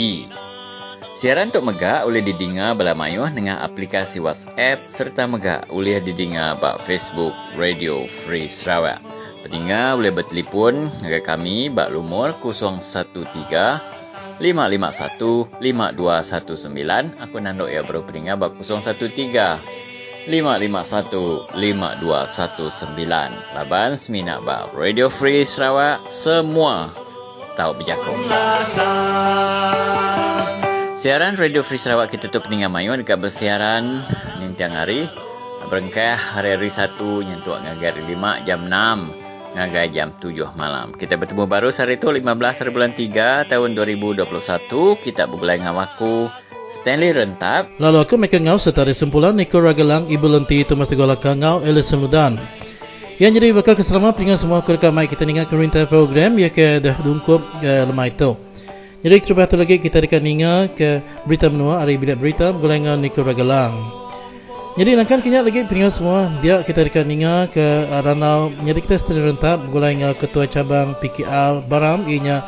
[1.19, 6.79] Siaran untuk Mega boleh didengar bala mayuh dengan aplikasi WhatsApp serta Mega boleh didengar ba
[6.87, 9.03] Facebook Radio Free Sarawak.
[9.43, 13.92] Pendengar boleh bertelefon dengan kami bak lumur 013
[14.43, 15.63] 551-5219.
[17.23, 19.07] Aku nanduk ya baru peningat bak 013
[20.27, 21.55] 551-5219.
[23.55, 26.03] Laban seminak bak Radio Free Sarawak.
[26.11, 26.91] Semua
[27.55, 28.19] tahu berjakong.
[30.99, 34.03] Siaran Radio Free Sarawak kita tu peningat mayu dekat bersiaran
[34.43, 35.07] nintiang hari.
[35.71, 39.22] Berengkah hari-hari satu nyentuh ngagar lima jam enam
[39.53, 40.91] ngagai jam 7 malam.
[40.93, 44.25] Kita bertemu baru hari itu 15 hari bulan 3 tahun 2021.
[44.99, 46.27] Kita bergulai dengan aku
[46.73, 47.69] Stanley Rentap.
[47.77, 52.41] Lalu aku mereka ngau serta simpulan Niko Ragalang Ibu Lenti Tumas Tegola Kangau Elis Semudan.
[53.21, 56.97] Yang jadi bakal keselamatan dengan semua kurka mai kita ingat ke program ya ke dah
[57.05, 58.33] dungkup ke lemah itu.
[59.05, 63.21] Jadi terus lagi kita dekat ingat ke berita menua hari bilik berita bergulai dengan Niko
[63.21, 64.02] Ragalang.
[64.73, 67.61] Jadi nak kena lagi peringkat semua dia kita dekat ninga ke
[68.01, 72.41] ranau jadi kita setelah rentap gulai dengan ketua cabang PKL Baram ianya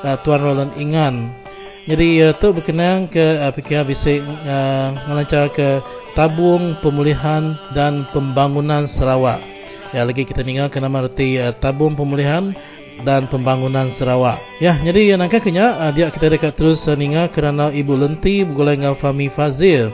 [0.00, 1.36] uh, Tuan Roland Ingan.
[1.84, 5.84] Jadi uh, tu berkenaan ke uh, PKL bisa uh, melancar ke
[6.16, 9.44] tabung pemulihan dan pembangunan Sarawak.
[9.92, 12.56] Ya lagi kita ninga ke nama reti uh, tabung pemulihan
[13.04, 14.40] dan pembangunan Sarawak.
[14.64, 18.48] Ya, jadi yang nak kena uh, dia kita dekat terus uh, ninga kerana Ibu Lenti
[18.48, 19.92] bergulai dengan Fami Fazil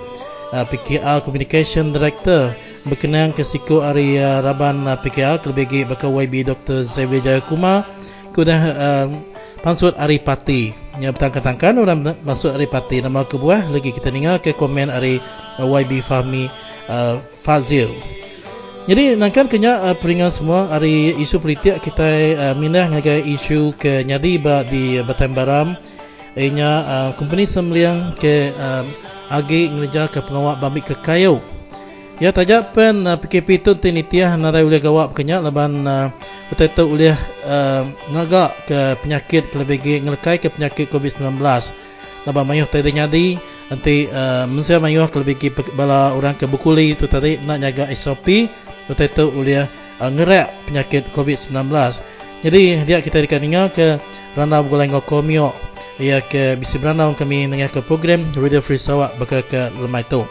[0.53, 2.53] uh, PKR Communication Director
[2.87, 6.85] berkenaan ke siku hari uh, Raban uh, PKR kelebih bakal YB Dr.
[6.85, 7.89] Xavier Jayakumar
[8.33, 9.07] kudah uh,
[9.65, 10.75] pansut Ari Pati.
[11.01, 13.01] Yang bertangkan-tangkan orang masuk Ari Pati.
[13.01, 15.23] Nama kebuah lagi kita dengar ke komen Ari
[15.63, 16.51] uh, YB Fahmi
[16.91, 17.89] uh, Fazil.
[18.83, 24.03] Jadi nakkan kena uh, peringat semua hari isu politik kita uh, minah ngagai isu ke
[24.03, 25.79] nyadi ba di Batam Baram.
[26.35, 28.83] Ianya uh, company semliang ke uh,
[29.33, 31.41] agi ngerja ke pengawak bambi ke kayu.
[32.21, 36.13] Ya tajak pen uh, PKP tu tinitiah narai boleh gawak kenya leban uh,
[36.53, 37.83] betul tu uh,
[38.15, 41.41] ngagak ke penyakit kelebih ngelekai ke penyakit COVID-19.
[42.23, 43.27] Leban mayuh tadi nyadi
[43.73, 48.47] nanti uh, mensia mayuh kelebih bala orang ke bukuli tu tadi nak jaga SOP
[48.87, 49.67] betul tu boleh
[49.99, 51.59] uh, ngerak penyakit COVID-19.
[52.43, 53.99] Jadi dia kita dikenal ke
[54.39, 55.72] randa bergolong komio
[56.03, 60.27] ia ke bisi beranau kami dengan ke program Radio Free Sarawak bakal ke lemai tu.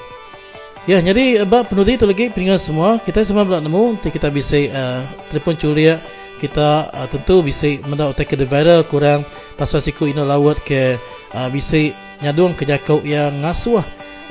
[0.84, 3.00] Ya, jadi bab penudi itu lagi peringat semua.
[3.00, 5.00] Kita semua belak nemu, nanti kita bisa uh,
[5.32, 6.02] telefon curia.
[6.42, 9.24] Kita uh, tentu bisa mendak ke viral kurang
[9.62, 11.00] pasal siku ino lawat ke
[11.38, 11.94] uh, bisa
[12.26, 13.80] nyadung ke jakau yang ngasuh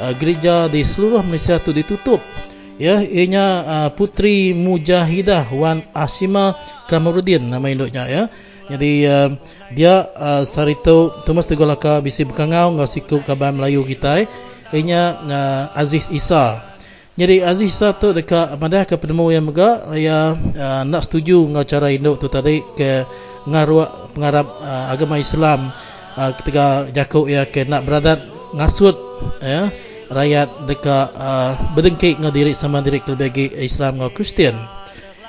[0.03, 2.19] uh, gereja di seluruh Malaysia tu ditutup.
[2.83, 6.59] Ya, ianya uh, Putri Mujahidah Wan Ashima
[6.91, 8.22] Kamarudin nama induknya ya.
[8.67, 9.39] Jadi uh,
[9.71, 14.27] dia uh, sarito Thomas Tegolaka bisi bekangau ngau siku kabar Melayu kita.
[14.75, 16.59] Inya uh, Aziz Isa.
[17.15, 21.63] Jadi Aziz Isa tu dekat madah ke penemu yang mega ya uh, nak setuju ngau
[21.67, 23.07] cara induk tu tadi ke
[23.47, 25.71] ngaruh pengarap uh, agama Islam
[26.19, 28.99] uh, ketika jakuk ya ke nak beradat ngasut
[29.43, 29.71] ya
[30.11, 34.59] rakyat dekat uh, berdengki ngau diri sama diri kelebih Islam ngau Kristian.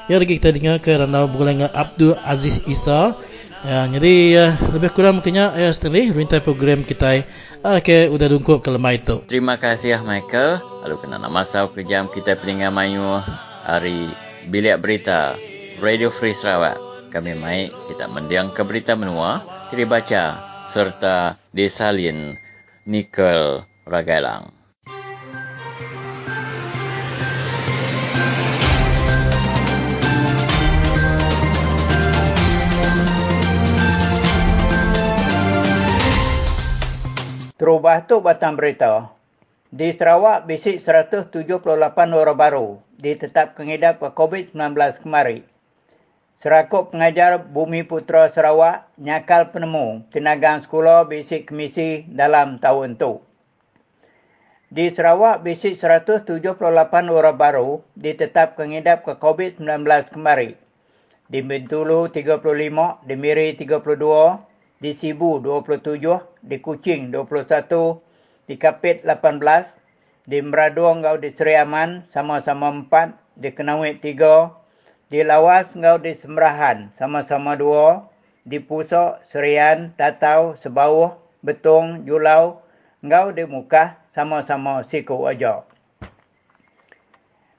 [0.09, 3.13] Ya lagi kita dengar ke ranau bulan Abdul Aziz Isa
[3.61, 7.21] Ya, jadi ya, lebih kurang mungkinnya ya Stanley rintai program kita
[7.61, 9.21] uh, ke udah dungkuk ke lemah itu.
[9.29, 10.57] Terima kasih ya Michael.
[10.81, 13.21] Lalu kena nama sau ke jam kita pelingan mayu
[13.61, 14.09] hari
[14.49, 15.37] bilik berita
[15.77, 16.77] Radio Free Sarawak.
[17.13, 22.39] Kami mai kita mendiang ke berita menua, kiri baca serta desalin
[22.89, 24.60] Nickel Ragailang.
[37.61, 39.13] 'Terubah tu batang berita.
[39.69, 41.61] Di Sarawak, bisik 178
[41.93, 45.45] orang baru ditetap kengidap ke COVID-19 kemari.
[46.41, 53.21] Serakup pengajar Bumi Putra Sarawak nyakal penemu tenaga sekolah bisik kemisi dalam tahun itu.
[54.73, 56.57] Di Sarawak, bisik 178
[57.13, 60.57] orang baru ditetap kengidap ke COVID-19 kemari.
[61.29, 64.49] Di Bintulu 35, di Miri 32,
[64.81, 68.01] di Sibu 27, di Kuching 21,
[68.49, 69.69] di Kapit 18,
[70.25, 74.49] di Meradung ngau di Seri Aman sama-sama 4, di Kenawit 3,
[75.13, 78.09] di Lawas ngau di Semerahan sama-sama 2,
[78.41, 81.13] di Pusok, Serian, Tatau, Sebauh
[81.45, 82.65] Betong, Julau,
[83.01, 85.65] Ngau di Mukah sama-sama siku aja.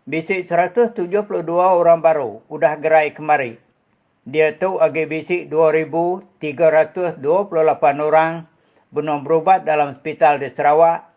[0.07, 3.59] Bisik 172 orang baru udah gerai kemari.
[4.23, 7.19] Dia tu agi bisik 2,328
[7.99, 8.47] orang
[8.95, 11.11] belum berubat dalam hospital di Sarawak.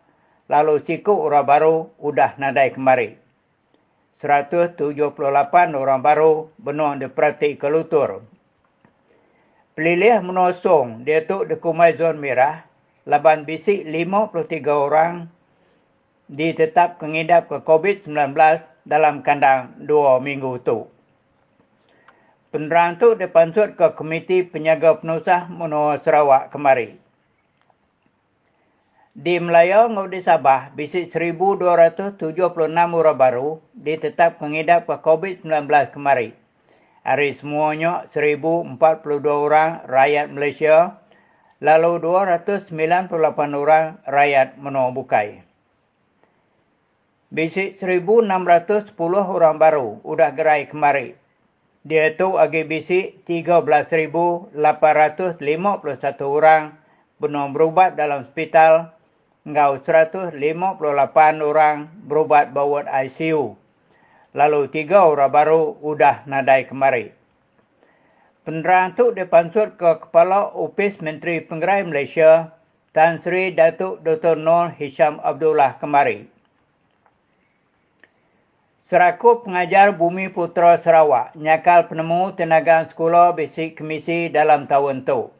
[0.50, 3.14] Lalu siku orang baru udah nadai kemari.
[4.18, 4.74] 178
[5.74, 8.26] orang baru benar diperhati ke lutur.
[9.78, 12.66] Pelilih menosong dia tu di kumai zon merah
[13.06, 15.30] laban bisik 53 orang
[16.26, 18.34] ditetap kengidap ke COVID-19
[18.82, 20.95] dalam kandang dua minggu itu.
[22.56, 26.96] Penerang itu dipansut ke Komiti Penyaga Penusah Menua Sarawak kemari.
[29.12, 32.16] Di Melayu ngau di Sabah, bisik 1,276
[32.72, 36.32] orang baru ditetap kengidap ke COVID-19 kemari.
[37.04, 38.80] Hari semuanya 1,042
[39.28, 40.96] orang rakyat Malaysia
[41.60, 42.72] lalu 298
[43.52, 45.44] orang rakyat menua bukai.
[47.28, 51.25] Bisik 1,610 orang baru udah gerai kemari.
[51.86, 54.58] Dia tu agi bisik 13,851
[56.26, 56.74] orang
[57.22, 58.90] benar berubat dalam hospital
[59.46, 60.34] ngau 158
[61.46, 63.54] orang berubat bawat ICU.
[64.34, 67.14] Lalu tiga orang baru udah nadai kemari.
[68.42, 72.50] Penerang itu dipansut ke Kepala Opis Menteri Penggerai Malaysia,
[72.90, 74.34] Tan Sri Datuk Dr.
[74.34, 76.26] Nur Hisham Abdullah kemari.
[78.86, 85.34] Seraku pengajar Bumi Putra Sarawak nyakal penemu tenaga sekolah basic komisi dalam tahun itu.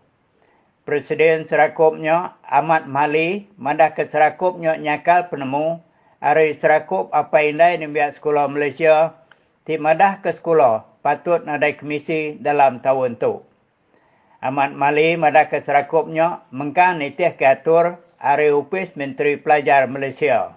[0.82, 5.78] Presiden Serakupnya Ahmad Mali mandah ke Serakupnya nyakal penemu
[6.18, 9.14] hari Serakup apa indai di sekolah Malaysia
[9.62, 13.46] ti madah ke sekolah patut nadai komisi dalam tahun tu.
[14.42, 20.55] Ahmad Mali madaka serakupnya mengkan nitih keatur Ari Upis Menteri Pelajar Malaysia.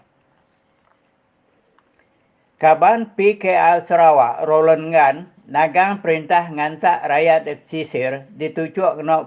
[2.59, 9.23] Kaban PKL Sarawak Roland Ngan nagang perintah ngansak rakyat di pesisir ditujuk kena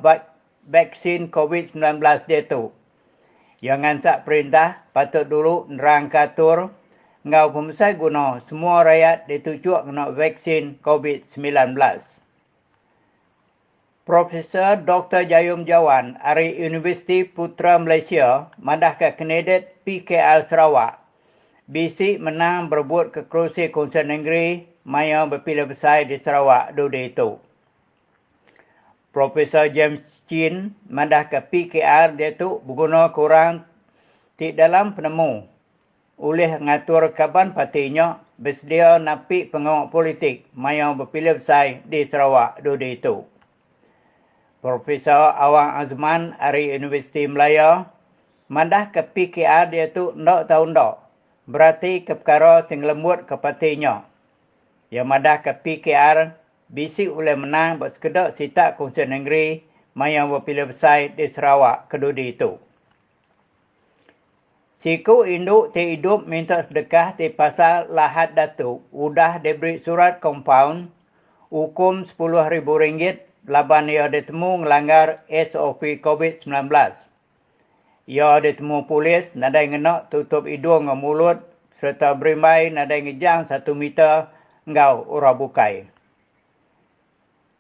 [0.69, 1.96] vaksin COVID-19
[2.29, 2.76] dia tu.
[3.64, 6.76] Yang ngansak perintah patut dulu nerang katur
[7.25, 11.73] ngau pemusai guna semua rakyat ditujuk kena vaksin COVID-19.
[14.05, 15.25] Profesor Dr.
[15.25, 21.01] Jayum Jawan dari Universiti Putra Malaysia mandah ke kandidat PKL Sarawak.
[21.73, 27.41] BC menang berebut ke kerusi Konsern Negeri maya berpilih besar di Sarawak dudi itu.
[29.09, 33.65] Profesor James Chin mandah ke PKR dia tu berguna kurang
[34.37, 35.49] di dalam penemu
[36.21, 43.25] oleh ngatur kaban partinya bersedia napi pengawal politik maya berpilih besar di Sarawak dudi itu.
[44.61, 47.89] Profesor Awang Azman dari Universiti Melaya
[48.53, 51.01] mandah ke PKR dia tu ndak tahu ndak.
[51.49, 54.06] Berarti ke perkara tinggalembut ke partinya.
[54.94, 56.39] Yang mandah ke PKR
[56.71, 62.56] bisi oleh menang buat sekedar sitak kongsi negeri maya berpilih besar di Sarawak kedudi itu.
[64.83, 68.83] Siku induk ti hidup minta sedekah ti pasal lahat datuk.
[68.90, 70.90] Udah diberi surat compound
[71.55, 76.71] hukum RM10,000 laban ia ditemu melanggar SOP COVID-19.
[78.11, 81.38] Ia ditemu polis nadai ngenak tutup hidung dan mulut
[81.78, 84.26] serta berimai nadai ngejang satu meter
[84.66, 85.87] ngau ura bukai.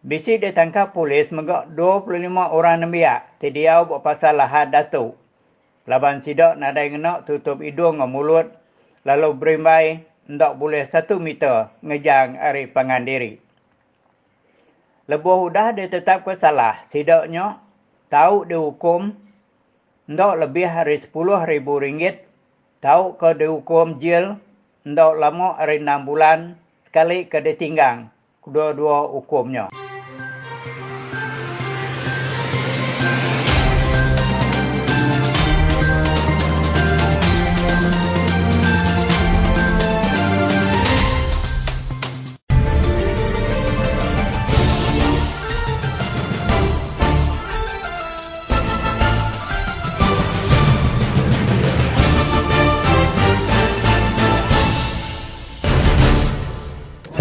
[0.02, 3.38] Bisi ditangkap polis megak 25 orang nembiak.
[3.38, 5.14] Tidiau buat pasal lahat datuk.
[5.86, 8.50] Laban sidak nadai ngenak tutup hidung dan mulut.
[9.06, 13.38] Lalu berimbai ndak boleh satu meter ngejang hari pangan diri.
[15.06, 16.82] Lebuh udah ditetap ke salah.
[16.90, 17.62] Sidaknya
[18.10, 19.14] tahu dihukum
[20.10, 22.26] ndak lebih hari sepuluh ribu ringgit.
[22.82, 24.34] Tahu ke dihukum jil
[24.82, 28.10] ndak lama hari enam bulan sekali ke ditinggang.
[28.42, 29.70] Kedua-dua hukumnya.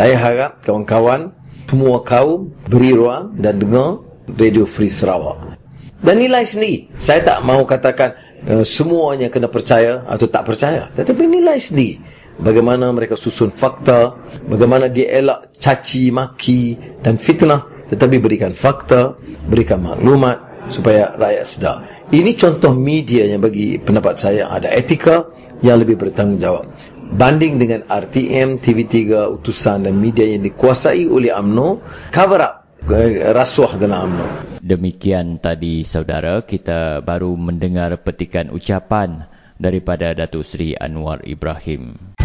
[0.02, 1.30] Saya harap kawan-kawan
[1.70, 4.02] semua kaum beri ruang dan dengar
[4.34, 5.62] Radio Free Sarawak.
[6.02, 6.90] Dan nilai sendiri.
[6.98, 8.18] Saya tak mahu katakan
[8.50, 10.90] uh, semuanya kena percaya atau tak percaya.
[10.90, 12.02] Tetapi nilai sendiri.
[12.42, 14.18] Bagaimana mereka susun fakta.
[14.50, 17.70] Bagaimana dia elak caci, maki dan fitnah.
[17.94, 21.78] Tetapi berikan fakta, berikan maklumat supaya rakyat sedar.
[22.10, 25.30] Ini contoh media yang bagi pendapat saya ada etika
[25.62, 26.81] yang lebih bertanggungjawab.
[27.12, 32.54] Banding dengan RTM, TV3, utusan dan media yang dikuasai oleh AMNO, cover up
[32.88, 34.28] eh, rasuah dalam AMNO.
[34.64, 39.28] Demikian tadi saudara, kita baru mendengar petikan ucapan
[39.60, 42.16] daripada Datuk Seri Anwar Ibrahim.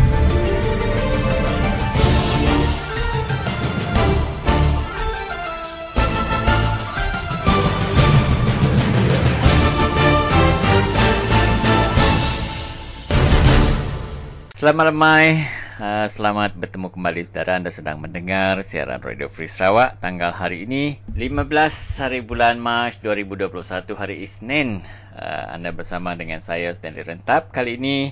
[14.66, 15.46] Selamat lemai.
[15.78, 17.54] Uh, selamat bertemu kembali saudara.
[17.54, 21.46] Anda sedang mendengar siaran Radio Free Sarawak tanggal hari ini 15
[22.02, 23.46] hari bulan Mac 2021
[23.94, 24.82] hari Isnin.
[25.14, 27.54] Uh, anda bersama dengan saya Stanley Rentap.
[27.54, 28.11] Kali ini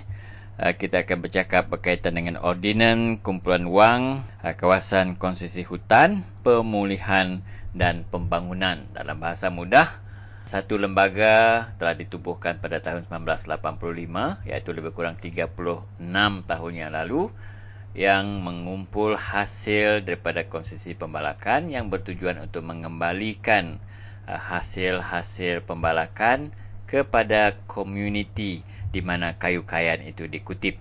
[0.62, 7.42] uh, kita akan bercakap berkaitan dengan ordinan kumpulan wang uh, kawasan konsesi hutan pemulihan
[7.74, 8.86] dan pembangunan.
[8.94, 10.03] Dalam bahasa mudah
[10.44, 15.48] satu lembaga telah ditubuhkan pada tahun 1985 iaitu lebih kurang 36
[16.44, 17.32] tahun yang lalu
[17.96, 23.80] yang mengumpul hasil daripada konsesi pembalakan yang bertujuan untuk mengembalikan
[24.28, 26.52] uh, hasil-hasil pembalakan
[26.84, 28.60] kepada komuniti
[28.92, 30.76] di mana kayu-kayan itu dikutip.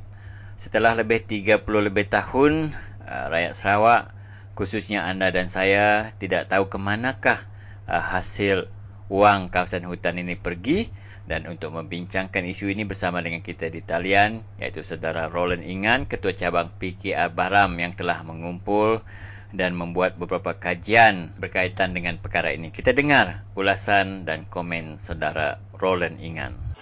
[0.60, 2.76] Setelah lebih 30 lebih tahun
[3.08, 4.12] uh, rakyat Sarawak
[4.60, 7.40] khususnya anda dan saya tidak tahu ke manakah
[7.88, 8.68] uh, hasil
[9.14, 10.90] wang kawasan hutan ini pergi
[11.30, 16.34] dan untuk membincangkan isu ini bersama dengan kita di talian iaitu saudara Roland Ingan ketua
[16.34, 19.06] cabang PKR Baram yang telah mengumpul
[19.54, 22.74] dan membuat beberapa kajian berkaitan dengan perkara ini.
[22.74, 26.73] Kita dengar ulasan dan komen saudara Roland Ingan.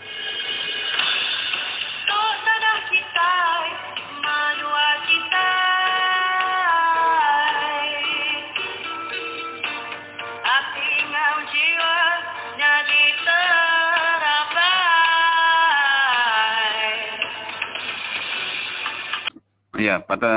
[19.82, 20.34] Ya, pada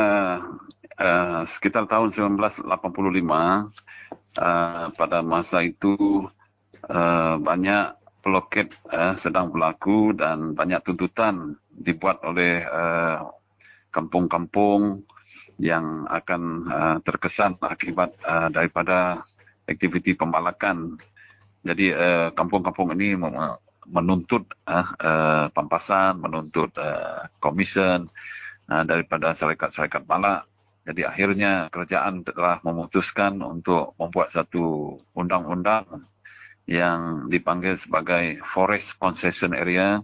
[0.97, 3.69] uh, sekitar tahun 1985, uh,
[4.97, 6.25] pada masa itu
[6.89, 7.93] uh, banyak
[8.25, 12.65] peloket uh, sedang berlaku dan banyak tuntutan dibuat oleh
[13.93, 19.29] kampung-kampung uh, yang akan uh, terkesan akibat uh, daripada
[19.69, 20.97] aktiviti pembalakan.
[21.69, 21.93] Jadi
[22.33, 23.13] kampung-kampung uh, ini
[23.93, 28.09] menuntut uh, uh, pampasan, menuntut uh, komisen,
[28.65, 30.49] daripada syarikat-syarikat balak.
[30.85, 36.05] Jadi akhirnya kerajaan telah memutuskan untuk membuat satu undang-undang
[36.69, 40.01] yang dipanggil sebagai Forest Concession Area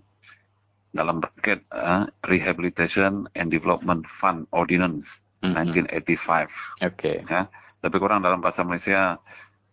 [0.92, 5.06] dalam bracket uh, Rehabilitation and Development Fund Ordinance
[5.44, 5.88] mm-hmm.
[5.92, 6.48] 1985.
[6.96, 7.22] Okay.
[7.28, 7.46] Ya,
[7.84, 9.16] lebih kurang dalam bahasa Malaysia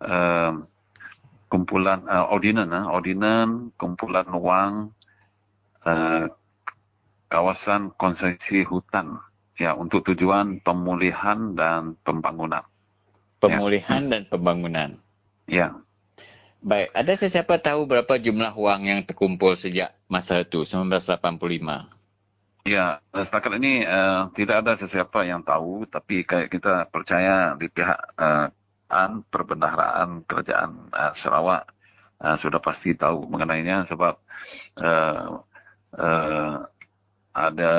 [0.04, 0.54] uh,
[1.48, 4.74] kumpulan uh, ordinance, uh, ordinance kumpulan wang
[5.88, 6.28] uh,
[7.28, 9.20] kawasan konsesi hutan
[9.60, 12.64] ya untuk tujuan pemulihan dan pembangunan.
[13.38, 14.10] Pemulihan ya.
[14.18, 14.90] dan pembangunan.
[15.48, 15.68] Ya.
[16.58, 21.98] Baik, ada sesiapa tahu berapa jumlah wang yang terkumpul sejak masa itu 1985?
[22.68, 28.52] Ya, setakat ini uh, tidak ada sesiapa yang tahu tapi kita percaya di pihak uh,
[28.92, 31.64] an perbendaharaan kerajaan uh, Sarawak
[32.20, 34.20] uh, sudah pasti tahu mengenainya sebab
[34.84, 35.40] uh,
[35.96, 36.56] uh,
[37.38, 37.74] ada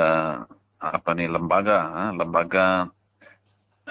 [0.79, 2.87] apa ni lembaga lembaga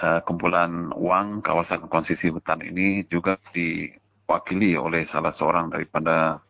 [0.01, 6.41] uh, kumpulan wang kawasan konsesi hutan ini juga diwakili oleh salah seorang daripada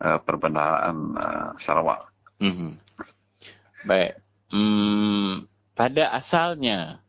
[0.00, 2.08] uh, perbendaharaan uh, Sarawak.
[2.40, 2.72] Mm-hmm.
[3.84, 4.12] Baik.
[4.52, 7.00] Hmm, pada asalnya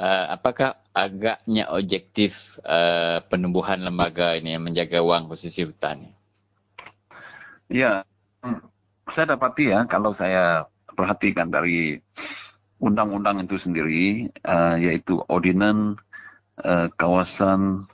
[0.00, 6.12] uh, apakah agaknya objektif uh, penubuhan lembaga ini yang menjaga wang konsesi hutan?
[7.72, 8.04] Ya,
[8.44, 8.60] hmm,
[9.08, 12.00] saya dapati ya kalau saya perhatikan dari
[12.82, 15.94] undang-undang itu sendiri, uh, yaitu ordinan
[16.58, 17.86] uh, kawasan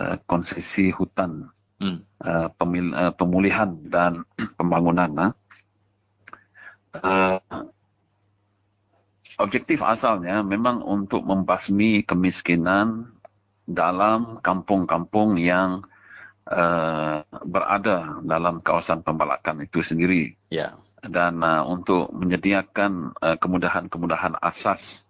[0.00, 2.00] uh, konsesi hutan, hmm.
[2.24, 4.24] uh, pemil, uh, pemulihan dan
[4.58, 5.36] pembangunan.
[6.96, 7.38] Uh,
[9.36, 13.12] objektif asalnya memang untuk membasmi kemiskinan
[13.68, 15.84] dalam kampung-kampung yang
[16.48, 20.32] uh, berada dalam kawasan pembalakan itu sendiri.
[20.48, 25.06] Yeah dan uh, untuk menyediakan uh, kemudahan-kemudahan asas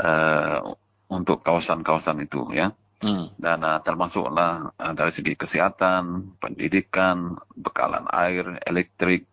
[0.00, 0.74] uh,
[1.08, 3.36] untuk kawasan-kawasan itu ya hmm.
[3.38, 9.28] dan uh, termasuklah uh, dari segi kesihatan, pendidikan, bekalan air, elektrik,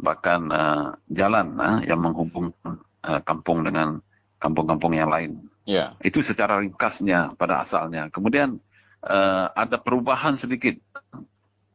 [0.00, 4.00] bahkan uh, jalan uh, yang menghubungkan uh, kampung dengan
[4.40, 5.50] kampung-kampung yang lain.
[5.68, 5.94] Yeah.
[6.00, 8.08] Itu secara ringkasnya pada asalnya.
[8.08, 8.58] Kemudian
[9.04, 10.80] uh, ada perubahan sedikit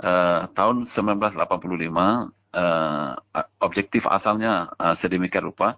[0.01, 3.19] uh, tahun 1985 uh,
[3.59, 5.75] objektif asalnya uh, sedemikian rupa.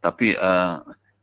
[0.00, 0.80] Tapi uh,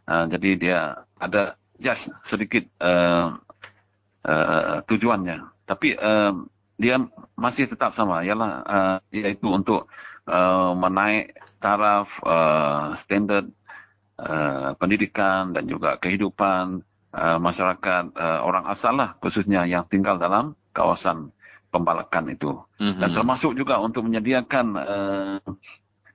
[0.05, 3.33] Uh, jadi dia ada just sedikit uh,
[4.29, 5.41] uh, tujuannya.
[5.65, 6.45] Tapi uh,
[6.77, 7.01] dia
[7.39, 8.23] masih tetap sama.
[8.23, 9.89] Ialah uh, iaitu untuk
[10.29, 13.49] uh, menaik taraf uh, standard
[14.19, 16.83] uh, pendidikan dan juga kehidupan
[17.15, 21.31] uh, masyarakat uh, orang asal lah khususnya yang tinggal dalam kawasan
[21.75, 22.55] pembalakan itu.
[22.79, 23.01] Mm-hmm.
[23.03, 25.39] Dan termasuk juga untuk menyediakan uh,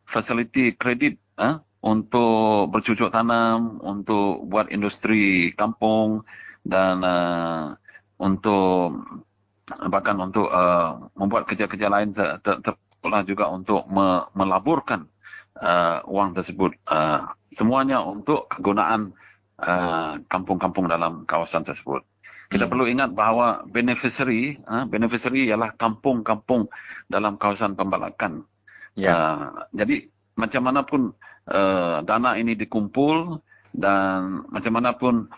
[0.08, 6.24] fasiliti kredit uh, untuk bercucuk tanam, untuk buat industri kampung
[6.64, 7.76] dan uh,
[8.20, 9.04] untuk
[9.92, 12.74] bahkan untuk uh, membuat kerja-kerja lain ter, ter, ter,
[13.24, 15.08] juga untuk me, melaburkan
[15.62, 16.76] uh, wang tersebut.
[16.88, 19.12] Uh, semuanya untuk kegunaan
[19.60, 22.04] uh, kampung-kampung dalam kawasan tersebut.
[22.50, 22.72] Kita hmm.
[22.72, 26.72] perlu ingat bahawa beneficiary, uh, beneficiary ialah kampung-kampung
[27.12, 28.48] dalam kawasan pembalakan.
[28.98, 29.14] Ya.
[29.14, 31.14] Uh, jadi macam mana pun
[31.52, 33.38] uh, dana ini dikumpul
[33.76, 35.30] dan macam mana pun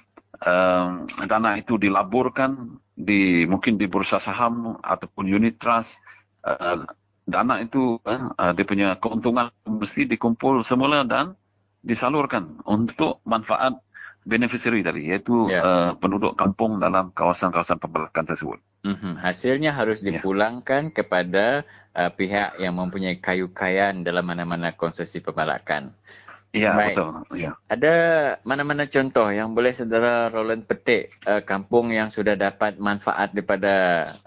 [0.45, 0.89] uh,
[1.27, 5.97] dana itu dilaburkan di mungkin di bursa saham ataupun unit trust,
[6.45, 6.85] uh,
[7.25, 11.37] dana itu uh, dia punya keuntungan mesti dikumpul semula dan
[11.81, 13.77] disalurkan untuk manfaat
[14.21, 15.65] beneficiary tadi iaitu yeah.
[15.65, 18.59] uh, penduduk kampung dalam kawasan-kawasan pembalakan tersebut.
[18.85, 19.13] Mm-hmm.
[19.17, 20.13] Hasilnya harus ya.
[20.13, 20.93] dipulangkan yeah.
[20.93, 21.45] kepada
[21.97, 25.93] uh, pihak yang mempunyai kayu kayan dalam mana-mana konsesi pembalakan.
[26.51, 26.99] Ya, Baik.
[26.99, 27.11] betul.
[27.39, 27.55] Ya.
[27.71, 27.95] Ada
[28.43, 33.73] mana-mana contoh yang boleh saudara Roland petik uh, kampung yang sudah dapat manfaat daripada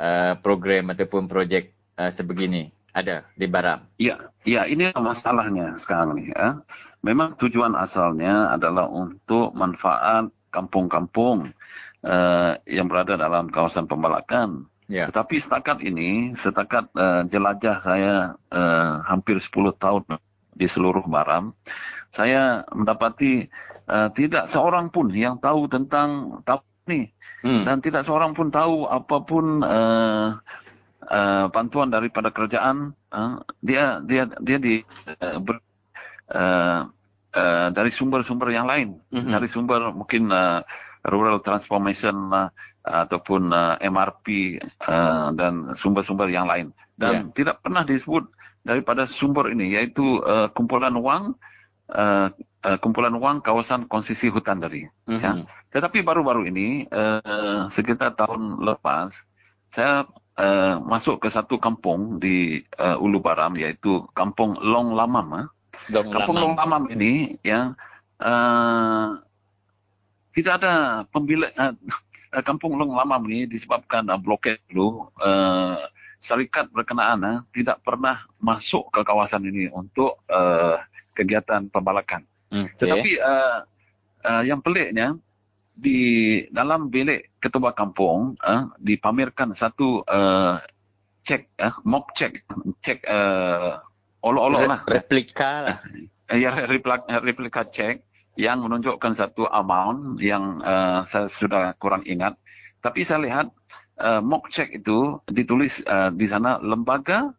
[0.01, 2.73] uh, program ataupun projek uh, sebegini?
[2.95, 3.83] Ada di Baram?
[3.99, 6.31] Ya, ya ini masalahnya sekarang ni.
[6.31, 6.63] Ya
[7.05, 11.53] memang tujuan asalnya adalah untuk manfaat kampung-kampung
[12.09, 14.65] uh, yang berada dalam kawasan pembalakan.
[14.89, 15.13] Ya.
[15.13, 18.15] Tetapi setakat ini, setakat uh, jelajah saya
[18.53, 20.03] uh, hampir 10 tahun
[20.57, 21.53] di seluruh Baram,
[22.09, 23.49] saya mendapati
[23.89, 27.13] uh, tidak seorang pun yang tahu tentang tahu ini.
[27.45, 27.65] Hmm.
[27.69, 30.37] Dan tidak seorang pun tahu apapun uh,
[31.09, 32.93] uh, bantuan daripada kerajaan.
[33.13, 34.75] Uh, dia dia dia di
[35.21, 35.61] uh, ber,
[36.33, 36.89] uh,
[37.35, 39.33] uh, dari sumber-sumber yang lain, mm-hmm.
[39.33, 40.63] dari sumber mungkin uh,
[41.05, 42.49] rural transformation uh,
[42.85, 46.73] ataupun uh, MRP uh, dan sumber-sumber yang lain.
[46.95, 47.35] Dan yeah.
[47.35, 48.25] tidak pernah disebut
[48.65, 51.37] daripada sumber ini, yaitu uh, kumpulan wang,
[51.93, 52.33] uh,
[52.65, 54.89] uh, kumpulan wang kawasan konsesi hutan tadi.
[55.11, 55.21] Mm-hmm.
[55.21, 55.33] Ya.
[55.75, 59.11] Tetapi baru-baru ini, uh, sekitar tahun lepas,
[59.75, 60.07] saya
[60.39, 65.29] uh, masuk ke satu kampung di uh, Ulu Baram, yaitu Kampung Long Lamam.
[65.31, 65.47] Uh.
[65.91, 67.75] Long Kampung Long Lamam ini yang
[68.23, 69.19] uh,
[70.35, 71.75] tidak ada pembilik uh,
[72.49, 75.79] Kampung Long Lamam ini disebabkan uh, blokade dulu uh,
[76.19, 80.79] syarikat berkenaan uh, tidak pernah masuk ke kawasan ini untuk uh,
[81.15, 82.27] kegiatan pembalakan.
[82.51, 82.87] Okay.
[82.87, 83.59] Tetapi uh,
[84.25, 85.15] uh, yang peliknya
[85.75, 86.01] di
[86.55, 90.63] dalam bilik ketua kampung uh, dipamerkan satu uh,
[91.27, 92.47] cek uh, mock check
[92.81, 93.83] cek uh,
[94.23, 94.81] olok-olok lah.
[94.87, 95.77] Replika lah.
[96.33, 98.07] Ya, replika, replika cek
[98.39, 102.39] yang menunjukkan satu amount yang uh, saya sudah kurang ingat.
[102.81, 103.47] Tapi saya lihat
[104.01, 107.35] uh, mock check itu ditulis uh, di sana lembaga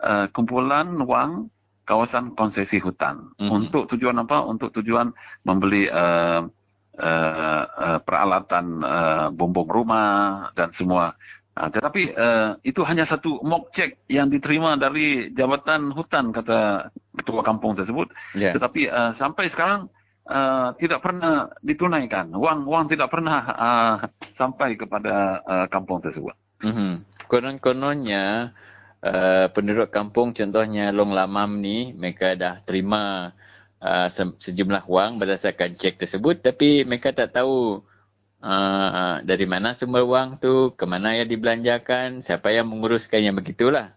[0.00, 1.50] uh, kumpulan wang
[1.84, 3.34] kawasan konsesi hutan.
[3.36, 3.50] Mm-hmm.
[3.50, 4.40] Untuk tujuan apa?
[4.46, 5.12] Untuk tujuan
[5.44, 6.46] membeli uh,
[6.98, 11.16] uh, uh, peralatan uh, bumbung rumah dan semua
[11.52, 17.44] Ha, tetapi uh, itu hanya satu mock check yang diterima dari Jabatan Hutan kata ketua
[17.44, 18.08] kampung tersebut.
[18.32, 18.56] Yeah.
[18.56, 19.92] Tetapi uh, sampai sekarang
[20.32, 22.32] uh, tidak pernah ditunaikan.
[22.32, 23.94] Wang wang tidak pernah uh,
[24.32, 26.32] sampai kepada uh, kampung tersebut.
[26.64, 26.92] Mm-hmm.
[27.28, 28.56] Konon-kononnya
[29.04, 33.28] uh, penduduk kampung contohnya Long Lamam ni mereka dah terima
[33.82, 37.82] uh, sejumlah wang berdasarkan cek tersebut tapi mereka tak tahu
[38.42, 43.94] uh, dari mana sumber wang tu, ke mana yang dibelanjakan, siapa yang menguruskannya begitulah.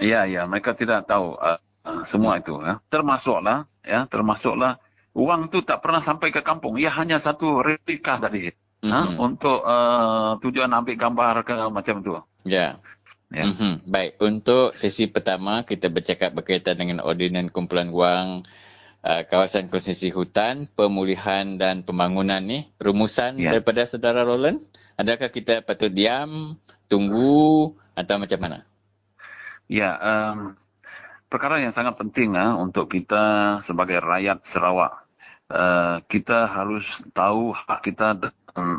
[0.00, 2.56] Ya, ya, mereka tidak tahu uh, uh, semua itu.
[2.64, 2.80] Ya.
[2.88, 4.80] Termasuklah, ya, termasuklah
[5.12, 6.80] wang tu tak pernah sampai ke kampung.
[6.80, 8.50] Ya, hanya satu replika tadi.
[8.82, 8.98] Mm -hmm.
[8.98, 12.12] uh, untuk uh, tujuan ambil gambar ke macam tu.
[12.48, 12.80] Ya.
[13.30, 13.48] Ya.
[13.48, 13.72] Mm -hmm.
[13.86, 18.44] Baik, untuk sesi pertama kita bercakap berkaitan dengan ordinan kumpulan wang
[19.02, 23.54] uh, kawasan konsesi hutan, pemulihan dan pembangunan ni, rumusan ya.
[23.54, 24.62] daripada saudara Roland,
[24.96, 28.58] adakah kita patut diam, tunggu atau macam mana?
[29.66, 30.54] Ya, um,
[31.26, 35.02] perkara yang sangat penting uh, untuk kita sebagai rakyat Sarawak.
[35.52, 38.32] Uh, kita harus tahu hak kita dan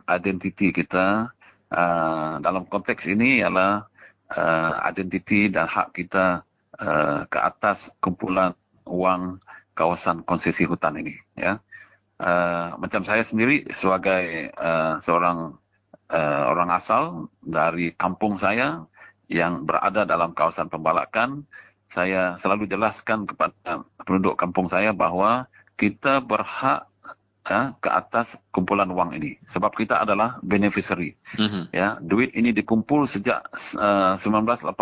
[0.09, 1.29] identiti kita.
[1.73, 3.89] Uh, dalam konteks ini ialah
[4.29, 6.45] uh, identiti dan hak kita
[6.77, 8.53] uh, ke atas kumpulan
[8.85, 9.41] wang
[9.73, 11.17] kawasan konsesi hutan ini.
[11.37, 11.59] Ya,
[12.21, 15.57] uh, macam saya sendiri sebagai uh, seorang
[16.09, 18.85] uh, orang asal dari kampung saya
[19.27, 21.45] yang berada dalam kawasan pembalakan,
[21.93, 25.45] saya selalu jelaskan kepada penduduk kampung saya bahawa
[25.77, 26.89] kita berhak
[27.45, 31.69] ya, ke atas kumpulan wang ini sebab kita adalah beneficiary mm-hmm.
[31.75, 33.43] ya duit ini dikumpul sejak
[33.77, 34.73] uh, 1985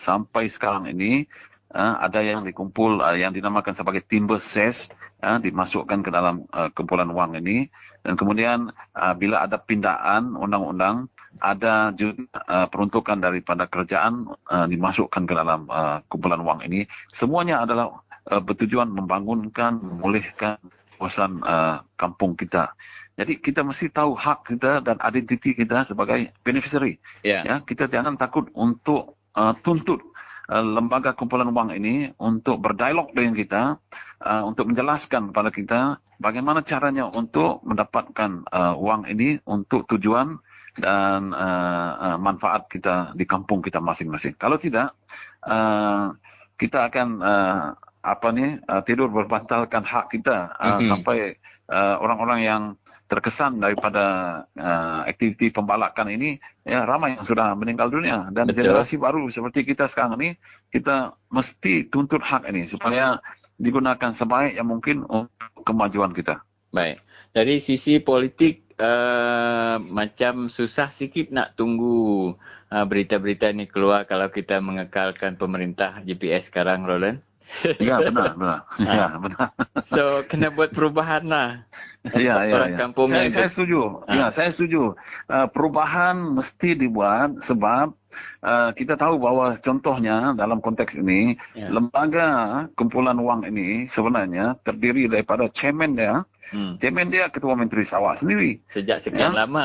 [0.00, 1.28] sampai sekarang ini
[1.76, 4.88] uh, ada yang dikumpul uh, yang dinamakan sebagai timber cess
[5.20, 7.68] uh, dimasukkan ke dalam uh, kumpulan wang ini
[8.00, 15.22] dan kemudian uh, bila ada pindaan undang-undang ada juga uh, peruntukan daripada kerajaan uh, dimasukkan
[15.28, 16.88] ke dalam uh, kumpulan wang ini.
[17.12, 18.00] Semuanya adalah
[18.32, 20.56] uh, bertujuan membangunkan, memulihkan
[20.96, 22.72] kawasan uh, kampung kita.
[23.16, 27.00] Jadi kita mesti tahu hak kita dan identiti kita sebagai beneficiary.
[27.24, 27.44] Yeah.
[27.44, 30.04] Ya, kita jangan takut untuk uh, tuntut
[30.50, 33.62] uh, lembaga kumpulan wang ini untuk berdialog dengan kita,
[34.22, 35.80] uh, untuk menjelaskan kepada kita
[36.18, 40.40] bagaimana caranya untuk mendapatkan uh, wang ini untuk tujuan
[40.76, 44.36] dan uh, uh, manfaat kita di kampung kita masing-masing.
[44.36, 44.92] Kalau tidak,
[45.48, 46.12] uh,
[46.60, 47.72] kita akan uh,
[48.06, 50.88] apa ni uh, tidur berbantalkan hak kita uh, mm-hmm.
[50.88, 51.18] sampai
[51.72, 52.62] uh, orang-orang yang
[53.06, 54.04] terkesan daripada
[54.58, 58.66] uh, aktiviti pembalakan ini ya ramai yang sudah meninggal dunia dan Betul.
[58.66, 60.34] generasi baru seperti kita sekarang ini
[60.74, 63.22] kita mesti tuntut hak ini supaya
[63.56, 66.42] digunakan sebaik yang mungkin untuk kemajuan kita.
[66.74, 67.00] Baik.
[67.32, 72.32] Dari sisi politik uh, macam susah sikit nak tunggu
[72.72, 77.20] uh, berita-berita ni keluar kalau kita mengekalkan pemerintah GPS sekarang, Roland.
[77.78, 78.60] Ya, benar, benar.
[78.82, 79.48] Ya, benar.
[79.86, 81.62] So, kena buat perubahan lah.
[82.14, 82.76] Ya, ya, ya.
[82.78, 84.06] Kampung saya, saya setuju.
[84.06, 84.12] Ha.
[84.14, 84.94] Ya, saya setuju.
[85.26, 87.90] Uh, perubahan mesti dibuat sebab
[88.46, 91.66] uh, kita tahu bahawa contohnya dalam konteks ini, ya.
[91.66, 96.22] lembaga kumpulan wang ini sebenarnya terdiri daripada chairman dia,
[96.54, 96.78] Hmm.
[96.78, 98.62] Chairman dia Ketua Menteri Sarawak sendiri.
[98.70, 99.46] Sejak sekian ya?
[99.46, 99.64] lama.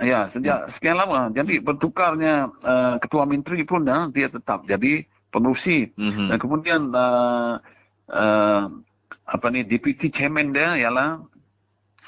[0.00, 0.72] Ya, sejak hmm.
[0.72, 1.28] sekian lama.
[1.32, 5.92] Jadi bertukarnya uh, Ketua Menteri pun uh, dia tetap jadi pengurusi.
[5.96, 6.32] Hmm.
[6.32, 7.60] Dan kemudian uh,
[8.12, 8.64] uh,
[9.26, 11.20] apa ni Deputy Chairman dia ialah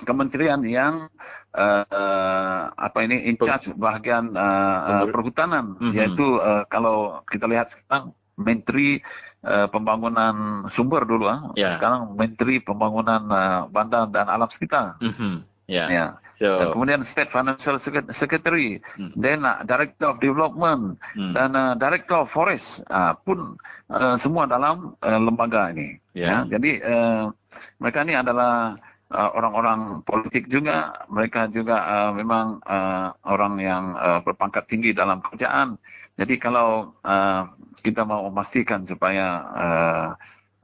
[0.07, 1.11] kementerian yang
[1.55, 5.95] uh, apa ini in charge bahagian uh, uh, perhutanan mm-hmm.
[5.97, 9.03] iaitu uh, kalau kita lihat sekarang menteri
[9.43, 11.51] uh, pembangunan sumber dulu ah.
[11.59, 11.75] Yeah.
[11.75, 14.99] Sekarang menteri pembangunan uh, bandar dan alam sekitar.
[15.03, 15.43] Mm-hmm.
[15.69, 15.89] Yeah.
[15.93, 16.11] Yeah.
[16.39, 17.77] So, kemudian State Financial
[18.15, 19.11] Secretary, mm.
[19.19, 21.35] then uh, Director of Development mm.
[21.35, 23.59] dan uh, Director of Forest uh, pun
[23.91, 25.99] uh, semua dalam uh, lembaga ini.
[26.15, 26.47] Yeah.
[26.47, 26.57] Ya.
[26.57, 27.35] Jadi uh,
[27.83, 28.79] mereka ini adalah
[29.13, 31.05] uh, orang-orang politik juga.
[31.09, 35.77] Mereka juga uh, memang uh, orang yang uh, berpangkat tinggi dalam kerajaan.
[36.19, 37.43] Jadi kalau uh,
[37.81, 40.09] kita mau memastikan supaya uh,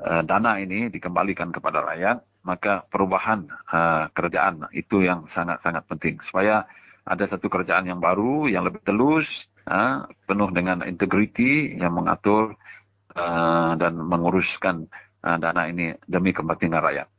[0.03, 6.19] uh, dana ini dikembalikan kepada rakyat, maka perubahan uh, kerajaan itu yang sangat-sangat penting.
[6.21, 6.67] Supaya
[7.05, 12.59] ada satu kerajaan yang baru, yang lebih telus, uh, penuh dengan integriti yang mengatur
[13.15, 14.91] uh, dan menguruskan
[15.23, 17.14] uh, dana ini demi kepentingan rakyat.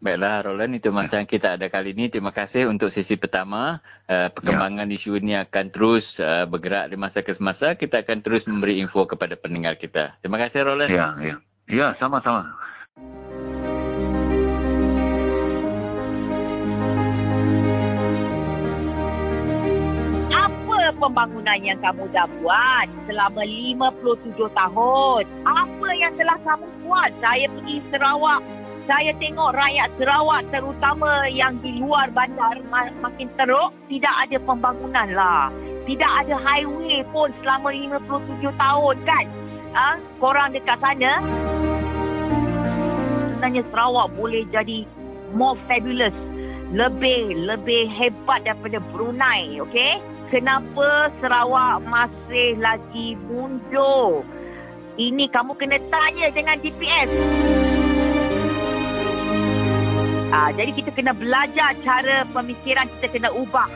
[0.00, 2.08] Baiklah Roland, itu masa yang kita ada kali ini.
[2.08, 3.84] Terima kasih untuk sesi pertama.
[4.08, 4.96] Uh, perkembangan ya.
[4.96, 7.76] isu ini akan terus uh, bergerak di masa ke semasa.
[7.76, 10.16] Kita akan terus memberi info kepada pendengar kita.
[10.24, 10.88] Terima kasih Roland.
[10.88, 11.36] Ya, ya.
[11.68, 12.48] Ya, sama-sama.
[20.32, 25.22] Apa pembangunan yang kamu dah buat selama 57 tahun?
[25.44, 27.12] Apa yang telah kamu buat?
[27.20, 28.59] Saya pergi Sarawak
[28.90, 32.58] saya tengok rakyat Sarawak terutama yang di luar bandar
[32.98, 35.46] makin teruk tidak ada pembangunan lah.
[35.86, 39.24] Tidak ada highway pun selama 57 tahun kan?
[39.78, 39.88] Ha?
[40.18, 41.22] korang dekat sana.
[43.38, 44.82] Sebenarnya Sarawak boleh jadi
[45.38, 46.16] more fabulous
[46.74, 50.02] lebih lebih hebat daripada Brunei okay?
[50.34, 54.26] kenapa Sarawak masih lagi mundur?
[54.98, 57.59] Ini kamu kena tanya dengan DPS
[60.30, 63.66] Uh, jadi kita kena belajar cara pemikiran kita kena ubah.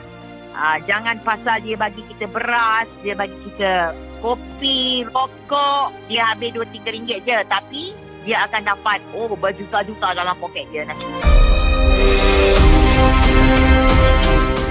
[0.55, 3.91] Uh, jangan pasal dia bagi kita beras, dia bagi kita
[4.23, 7.43] kopi, rokok, dia habis 2-3 ringgit je.
[7.51, 7.91] Tapi
[8.23, 11.03] dia akan dapat oh berjuta-juta dalam poket dia nanti.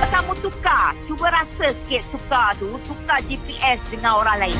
[0.07, 4.59] Kamu tukar, cuba rasa sikit tukar tu, tukar GPS dengan orang lain.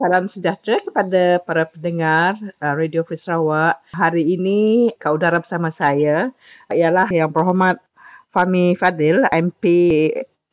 [0.00, 2.32] Salam sejahtera kepada para pendengar
[2.64, 3.84] uh, Radio Free Sarawak.
[3.92, 6.32] Hari ini ke udara bersama saya
[6.72, 7.76] ialah yang berhormat
[8.32, 9.64] Fahmi Fadil, MP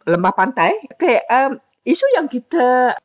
[0.03, 0.75] Lembah Pantai.
[0.91, 2.99] Okay, um, isu yang kita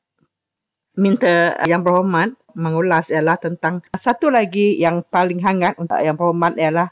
[0.98, 6.90] minta yang berhormat mengulas ialah tentang satu lagi yang paling hangat untuk yang berhormat ialah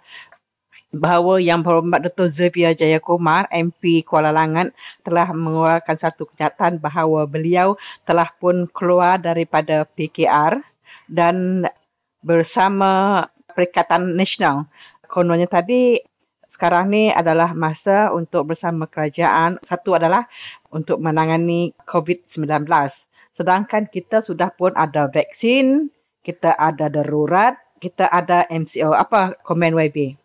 [0.90, 2.34] bahawa Yang Berhormat Dr.
[2.34, 4.74] Xavier Jayakumar, MP Kuala Langat
[5.06, 10.58] telah mengeluarkan satu kenyataan bahawa beliau telah pun keluar daripada PKR
[11.06, 11.66] dan
[12.22, 13.24] bersama
[13.54, 14.66] Perikatan Nasional.
[15.10, 15.98] Kononnya tadi
[16.54, 19.58] sekarang ni adalah masa untuk bersama kerajaan.
[19.64, 20.28] Satu adalah
[20.70, 22.68] untuk menangani COVID-19.
[23.38, 25.88] Sedangkan kita sudah pun ada vaksin,
[26.20, 28.92] kita ada darurat, kita ada MCO.
[28.92, 30.20] Apa komen YB?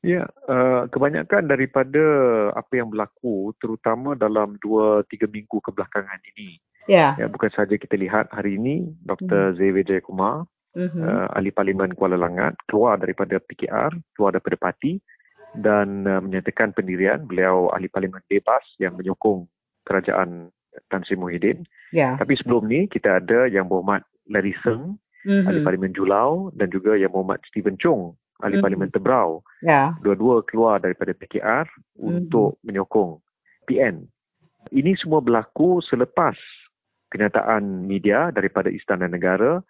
[0.00, 2.04] Ya, uh, kebanyakan daripada
[2.56, 6.56] apa yang berlaku terutama dalam 2-3 minggu kebelakangan ini.
[6.88, 7.12] Ya.
[7.20, 9.52] ya bukan saja kita lihat hari ini Dr.
[9.52, 9.56] Mm.
[9.60, 11.04] Xavier Jayakumar, mm-hmm.
[11.04, 14.96] uh, ahli parlimen Kuala Langat keluar daripada PKR, keluar daripada parti
[15.52, 19.44] dan uh, menyatakan pendirian beliau ahli parlimen bebas yang menyokong
[19.84, 20.48] kerajaan
[20.88, 21.60] Tan Sri Muhyiddin.
[21.92, 22.16] Ya.
[22.16, 24.00] Tapi sebelum ni kita ada yang berhormat
[24.32, 24.96] Larry Seng,
[25.28, 25.44] mm-hmm.
[25.44, 28.64] ahli parlimen Julau dan juga yang berhormat Stephen Chong ahli mm-hmm.
[28.64, 29.44] parlimen Tebrau.
[29.64, 29.94] Ya.
[30.00, 32.00] Dua-dua keluar daripada PKR mm-hmm.
[32.02, 33.20] untuk menyokong
[33.68, 34.04] PN.
[34.74, 36.36] Ini semua berlaku selepas
[37.10, 39.64] kenyataan media daripada Istana Negara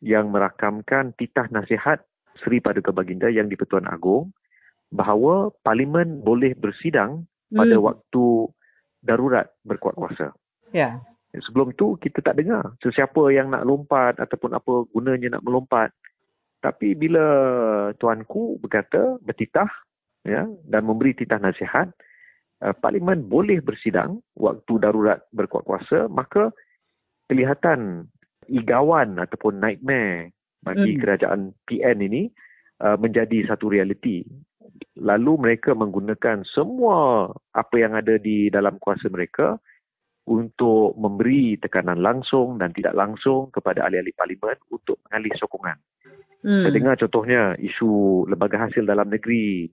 [0.00, 2.00] yang merakamkan titah nasihat
[2.40, 4.32] Seri Paduka Baginda yang di-Pertuan Agong
[4.90, 7.84] bahawa parlimen boleh bersidang pada mm.
[7.84, 8.24] waktu
[9.04, 10.34] darurat berkuat kuasa.
[10.74, 10.98] Ya.
[11.30, 15.94] Sebelum tu kita tak dengar sesiapa yang nak lompat ataupun apa gunanya nak melompat
[16.60, 17.24] tapi bila
[17.96, 19.68] tuanku berkata, bertitah
[20.28, 21.88] ya, dan memberi titah nasihat,
[22.60, 26.52] uh, parlimen boleh bersidang waktu darurat berkuat kuasa, maka
[27.32, 28.12] kelihatan
[28.52, 31.00] igawan ataupun nightmare bagi hmm.
[31.00, 32.22] kerajaan PN ini
[32.84, 34.28] uh, menjadi satu realiti.
[35.00, 39.56] Lalu mereka menggunakan semua apa yang ada di dalam kuasa mereka
[40.28, 45.80] untuk memberi tekanan langsung dan tidak langsung kepada ahli-ahli parlimen untuk mengalih sokongan.
[46.40, 46.64] Hmm.
[46.64, 49.68] Saya dengar contohnya isu lembaga hasil dalam negeri,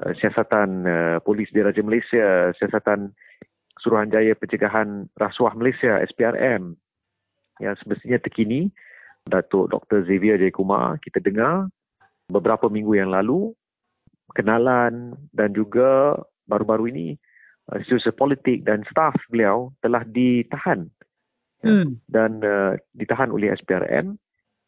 [0.00, 3.12] uh, siasatan uh, polis diraja Malaysia, siasatan
[3.78, 6.74] Suruhanjaya Pencegahan Rasuah Malaysia, SPRM,
[7.60, 8.72] yang semestinya terkini,
[9.28, 10.08] Datuk Dr.
[10.08, 11.68] Xavier Jayakumar, kita dengar
[12.32, 13.52] beberapa minggu yang lalu,
[14.32, 16.16] kenalan dan juga
[16.48, 17.08] baru-baru ini,
[17.68, 20.88] uh, isu politik dan staf beliau telah ditahan.
[21.60, 22.00] Hmm.
[22.08, 24.16] Dan uh, ditahan oleh SPRM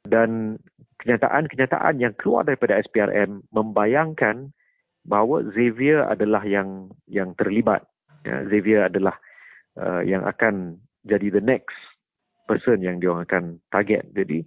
[0.09, 0.61] dan
[1.01, 4.53] kenyataan-kenyataan yang keluar daripada SPRM membayangkan
[5.05, 7.85] bahawa Xavier adalah yang yang terlibat.
[8.25, 9.17] Ya, Xavier adalah
[9.81, 10.77] uh, yang akan
[11.09, 11.77] jadi the next
[12.45, 14.05] person yang dia akan target.
[14.13, 14.45] Jadi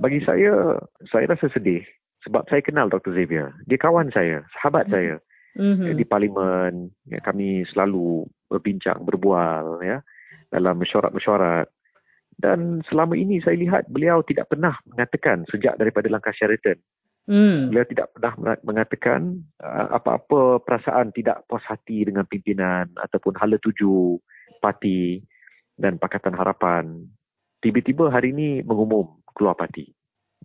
[0.00, 0.80] bagi saya,
[1.12, 1.84] saya rasa sedih
[2.24, 3.12] sebab saya kenal Dr.
[3.12, 3.52] Xavier.
[3.68, 4.96] Dia kawan saya, sahabat mm-hmm.
[4.96, 5.16] saya.
[5.58, 5.98] Mm-hmm.
[5.98, 6.72] Di parlimen,
[7.10, 9.98] ya, kami selalu berbincang, berbual ya,
[10.54, 11.66] dalam mesyuarat-mesyuarat.
[12.40, 16.80] Dan selama ini saya lihat beliau tidak pernah mengatakan sejak daripada langkah Sheraton.
[17.28, 17.68] Hmm.
[17.68, 18.32] Beliau tidak pernah
[18.64, 24.16] mengatakan uh, apa-apa perasaan tidak puas hati dengan pimpinan ataupun hala tuju
[24.64, 25.20] parti
[25.76, 27.04] dan Pakatan Harapan.
[27.60, 29.92] Tiba-tiba hari ini mengumum keluar parti.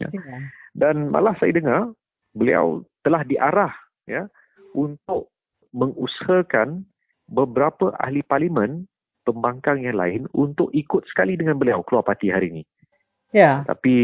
[0.03, 0.12] Ya.
[0.12, 0.51] ya.
[0.75, 1.95] Dan malah saya dengar
[2.36, 3.71] beliau telah diarah
[4.03, 4.27] ya
[4.75, 5.31] untuk
[5.71, 6.84] mengusahakan
[7.31, 8.84] beberapa ahli parlimen
[9.26, 12.64] pembangkang yang lain untuk ikut sekali dengan beliau keluar parti hari ini.
[13.34, 13.66] Ya.
[13.66, 13.96] Tapi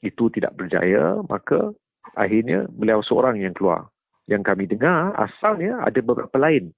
[0.00, 1.76] itu tidak berjaya, maka
[2.16, 3.92] akhirnya beliau seorang yang keluar.
[4.26, 6.72] Yang kami dengar asalnya ada beberapa lain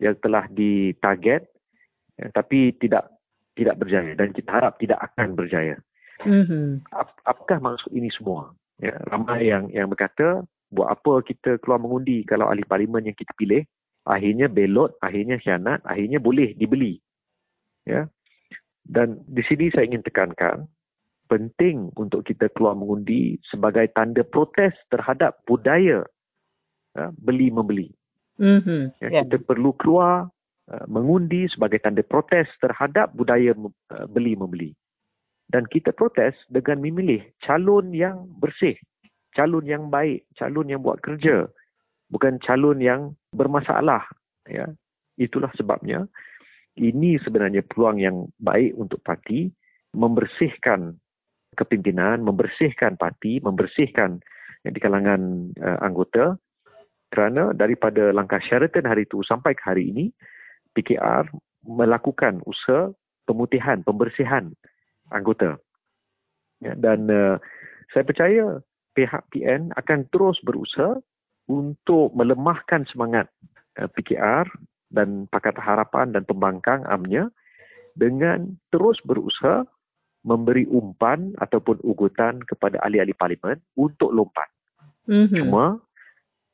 [0.00, 1.44] yang telah ditarget
[2.16, 3.08] ya, tapi tidak
[3.56, 5.76] tidak berjaya dan kita harap tidak akan berjaya.
[6.24, 6.84] Mm-hmm.
[6.92, 8.52] Ap- apakah maksud ini semua?
[8.80, 13.32] Ya, ramai yang yang berkata buat apa kita keluar mengundi kalau ahli parlimen yang kita
[13.36, 13.64] pilih
[14.08, 17.00] akhirnya belot, akhirnya khianat, akhirnya boleh dibeli.
[17.84, 18.08] Ya.
[18.84, 20.66] Dan di sini saya ingin tekankan
[21.30, 26.02] penting untuk kita keluar mengundi sebagai tanda protes terhadap budaya
[26.98, 27.94] ya, beli membeli.
[28.42, 28.82] Mm-hmm.
[28.98, 29.24] Ya, yeah.
[29.28, 30.26] Kita perlu keluar
[30.72, 34.74] uh, mengundi sebagai tanda protes terhadap budaya uh, beli membeli.
[35.50, 38.78] Dan kita protes dengan memilih calon yang bersih,
[39.34, 41.46] calon yang baik, calon yang buat kerja,
[42.10, 44.02] bukan calon yang bermasalah
[44.50, 44.66] ya
[45.16, 46.04] itulah sebabnya
[46.78, 49.50] ini sebenarnya peluang yang baik untuk parti
[49.94, 50.98] membersihkan
[51.54, 54.18] kepimpinan membersihkan parti membersihkan
[54.66, 56.36] di kalangan uh, anggota
[57.10, 60.04] kerana daripada langkah Sheraton hari itu sampai ke hari ini
[60.78, 61.26] PKR
[61.66, 62.94] melakukan usaha
[63.26, 64.54] pemutihan, pembersihan
[65.10, 65.58] anggota.
[66.62, 67.36] Ya, dan uh,
[67.90, 68.62] saya percaya
[68.94, 70.98] pihak PN akan terus berusaha
[71.50, 73.26] untuk melemahkan semangat
[73.82, 74.46] uh, PKR
[74.94, 77.26] dan Pakatan Harapan dan pembangkang amnya
[77.98, 79.66] dengan terus berusaha
[80.22, 84.46] memberi umpan ataupun ugutan kepada ahli-ahli parlimen untuk lompat.
[85.08, 85.36] Mm-hmm.
[85.42, 85.80] Cuma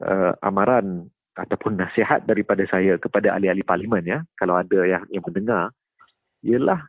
[0.01, 5.75] uh, amaran ataupun nasihat daripada saya kepada ahli-ahli parlimen ya, kalau ada yang yang mendengar,
[6.47, 6.89] ialah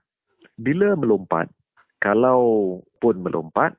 [0.56, 1.50] bila melompat,
[2.00, 3.74] kalau pun melompat,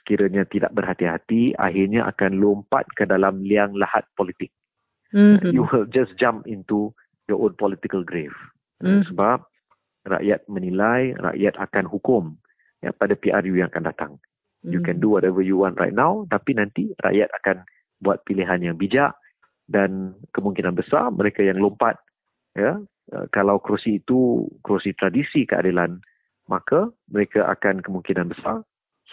[0.00, 4.50] sekiranya tidak berhati-hati, akhirnya akan lompat ke dalam liang lahat politik.
[5.14, 5.54] Mm-hmm.
[5.54, 6.94] You will just jump into
[7.30, 8.34] your own political grave.
[8.82, 9.10] Mm-hmm.
[9.12, 9.42] Sebab
[10.06, 12.38] rakyat menilai, rakyat akan hukum
[12.82, 14.12] ya, pada PRU yang akan datang.
[14.16, 14.72] Mm-hmm.
[14.72, 17.66] You can do whatever you want right now, tapi nanti rakyat akan
[18.00, 19.16] buat pilihan yang bijak
[19.66, 21.98] dan kemungkinan besar mereka yang lompat
[22.54, 22.78] ya
[23.12, 25.98] eh, kalau kerusi itu kerusi tradisi keadilan
[26.46, 28.62] maka mereka akan kemungkinan besar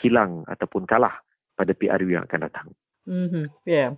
[0.03, 1.23] hilang ataupun kalah
[1.55, 2.67] pada PRU yang akan datang.
[3.03, 3.45] Mm-hmm.
[3.67, 3.89] Ya, yeah.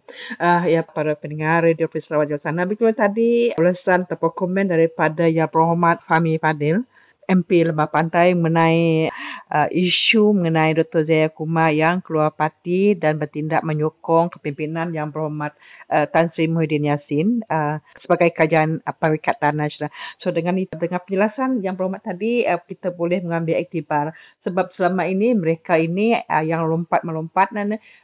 [0.42, 2.66] uh, ya para pendengar Radio Free Sarawak Jawa Sana.
[2.66, 6.82] Begitu tadi ulasan atau komen daripada Yang Berhormat Fahmi Fadil.
[7.26, 9.10] MP Lembah Pantai mengenai
[9.52, 11.06] uh, isu mengenai Dr.
[11.06, 15.54] Zaya Kumar yang keluar parti dan bertindak menyokong kepimpinan yang berhormat
[15.92, 19.94] uh, Tan Sri Muhyiddin Yassin uh, sebagai kajian uh, Perikatan Nasional.
[20.22, 25.06] So dengan itu, dengan penjelasan yang berhormat tadi uh, kita boleh mengambil iktibar sebab selama
[25.06, 27.54] ini mereka ini uh, yang lompat-melompat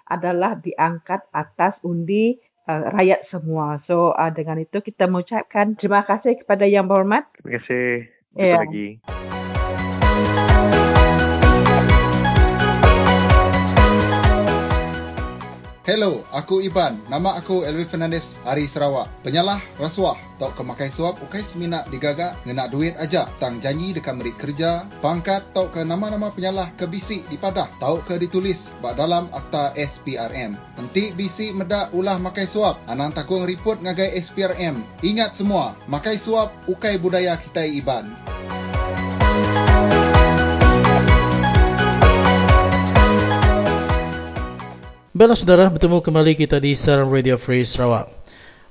[0.08, 2.38] adalah diangkat atas undi
[2.70, 3.82] uh, rakyat semua.
[3.90, 7.28] So uh, dengan itu kita mengucapkan terima kasih kepada yang berhormat.
[7.40, 8.21] Terima kasih.
[8.32, 8.64] Jumpa yeah.
[8.64, 9.41] lagi.
[15.92, 17.04] Hello, aku Iban.
[17.12, 19.12] Nama aku Elvi Fernandez, Hari Sarawak.
[19.28, 20.16] Penyalah rasuah.
[20.40, 23.28] Tok ke makai suap, ukai semina digagak, ngenak duit aja.
[23.44, 27.68] Tang janji dekat merik kerja, pangkat tok ke nama-nama penyalah ke bisik di padah.
[27.84, 30.56] Tok ke ditulis bak dalam akta SPRM.
[30.80, 32.80] Nanti bisik medak ulah makai suap.
[32.88, 34.80] Anang takung report ngagai SPRM.
[35.04, 38.08] Ingat semua, makai suap ukai budaya kita Iban.
[45.22, 48.10] Baiklah saudara, bertemu kembali kita di Saran Radio Free Sarawak.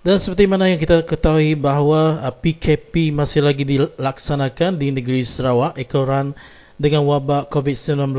[0.03, 5.79] Dan seperti mana yang kita ketahui bahawa PKP uh, masih lagi dilaksanakan di negeri Sarawak,
[5.79, 6.35] ekoran
[6.75, 8.19] dengan wabak COVID-19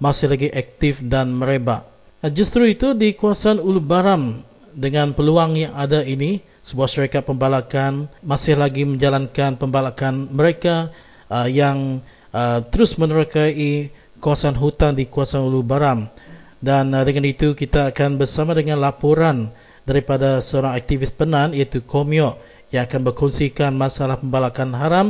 [0.00, 1.84] masih lagi aktif dan merebak.
[2.24, 4.40] Uh, justru itu di kawasan Ulu Baram
[4.72, 10.88] dengan peluang yang ada ini, sebuah syarikat pembalakan masih lagi menjalankan pembalakan mereka
[11.28, 12.00] uh, yang
[12.72, 13.92] terus menerokai
[14.24, 16.08] kawasan hutan di kawasan Ulu Baram
[16.60, 19.52] dan uh, dengan itu kita akan bersama dengan laporan
[19.86, 22.36] daripada seorang aktivis penan iaitu Komyo
[22.74, 25.06] yang akan berkongsikan masalah pembalakan haram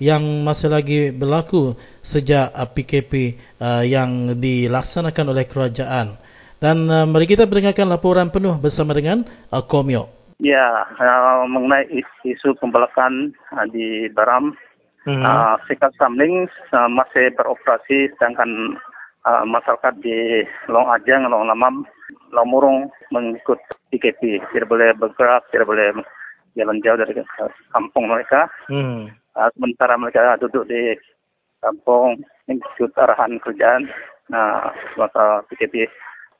[0.00, 6.16] yang masih lagi berlaku sejak uh, PKP uh, yang dilaksanakan oleh kerajaan.
[6.60, 10.08] Dan uh, mari kita mendengarkan laporan penuh bersama dengan uh, Komyo.
[10.40, 11.84] Ya, uh, mengenai
[12.24, 14.56] isu pembalakan uh, di Baram,
[15.04, 15.20] hmm.
[15.20, 18.80] uh, Sikat Samling uh, masih beroperasi sedangkan
[19.26, 21.84] uh, masyarakat di Long Ajang, Long Lamam,
[22.32, 22.78] Long Murung
[23.12, 23.58] mengikut
[23.92, 24.40] PKP.
[24.52, 25.92] Tidak boleh bergerak, tidak boleh
[26.56, 27.14] jalan jauh dari
[27.72, 28.48] kampung mereka.
[28.70, 29.10] Hmm.
[29.36, 30.98] Uh, sementara mereka duduk di
[31.62, 33.86] kampung mengikut arahan kerjaan
[34.34, 35.86] uh, masa PKP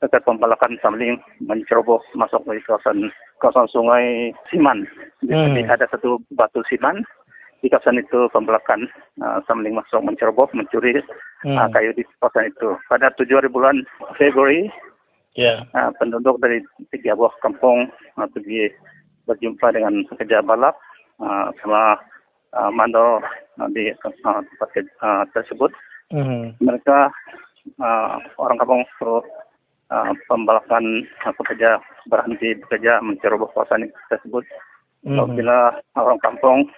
[0.01, 4.89] dekat pembalakan Samling menceroboh masuk ke kawasan kawasan sungai Siman.
[5.21, 5.53] Hmm.
[5.53, 7.05] Jadi ada satu batu Siman
[7.61, 8.89] di kawasan itu pembelakan
[9.21, 11.30] uh, Samling masuk menceroboh mencuri hmm.
[11.45, 12.77] Uh, kayu di kawasan itu.
[12.89, 13.85] Pada 7 hari bulan
[14.17, 14.69] Februari,
[15.35, 15.65] yeah.
[15.73, 16.61] uh, penduduk dari
[16.93, 18.71] tiga buah kampung uh, pergi
[19.25, 20.75] berjumpa dengan pekerja balap
[21.21, 21.97] uh, sama
[22.57, 23.23] uh, mandor
[23.61, 24.69] uh, di uh, tempat
[25.01, 25.71] uh, tersebut.
[26.11, 26.51] Hmm.
[26.59, 27.07] Mereka
[27.79, 29.23] uh, orang kampung suruh
[29.93, 31.79] uh, pembalakan uh, pekerja
[32.09, 34.43] berhenti bekerja menceroboh kawasan tersebut.
[35.01, 35.33] Hmm.
[35.33, 36.69] Bila orang kampung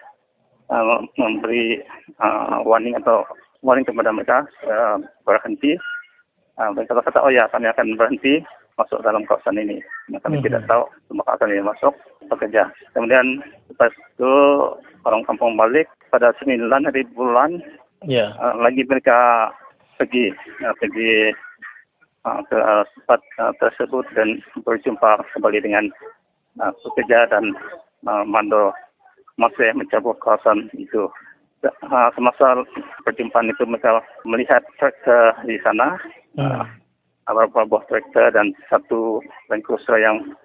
[0.72, 1.82] uh, memberi
[2.22, 3.26] uh, warning atau
[3.64, 5.80] warning kepada mereka uh, berhenti.
[6.60, 8.44] Uh, mereka kata, oh ya kami akan berhenti
[8.78, 9.82] masuk dalam kawasan ini.
[10.10, 10.50] Nah, kami mm-hmm.
[10.50, 11.94] tidak tahu cuma kami masuk
[12.30, 12.70] bekerja.
[12.94, 13.42] Kemudian
[13.74, 14.34] lepas itu
[15.06, 17.62] orang kampung balik pada 9 hari bulan
[18.06, 18.34] yeah.
[18.42, 19.50] uh, lagi mereka
[19.98, 20.34] pergi
[20.66, 21.34] uh, pergi
[22.26, 25.86] uh, ke uh, tempat uh, tersebut dan berjumpa kembali dengan
[26.62, 27.54] uh, pekerja dan
[28.10, 28.74] uh, mandor
[29.38, 31.10] masih mencabuh kawasan itu.
[31.64, 32.60] Uh, semasa
[33.08, 35.96] perjumpaan itu mereka melihat traktor di sana,
[36.36, 36.44] hmm.
[36.44, 36.68] uh,
[37.24, 40.36] beberapa buah traktor dan satu Land Cruiser yang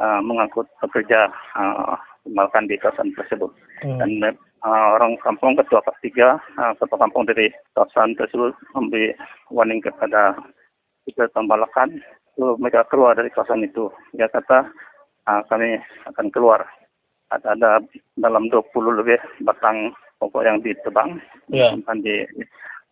[0.00, 1.28] uh, mengangkut pekerja
[1.60, 3.52] uh, di kawasan tersebut.
[3.84, 4.00] Hmm.
[4.00, 4.32] Dan
[4.64, 9.12] uh, orang kampung ketua Pak Tiga, uh, ketua kampung dari kawasan tersebut memberi
[9.52, 10.32] warning kepada
[11.04, 11.98] kita pembalakan
[12.38, 13.90] so, mereka keluar dari kawasan itu.
[14.16, 14.70] Dia kata
[15.28, 16.64] uh, kami akan keluar.
[17.32, 17.70] Ada, ada
[18.20, 19.16] dalam 20 lebih
[19.48, 21.18] batang pokok yang ditebang
[21.50, 22.22] disimpan di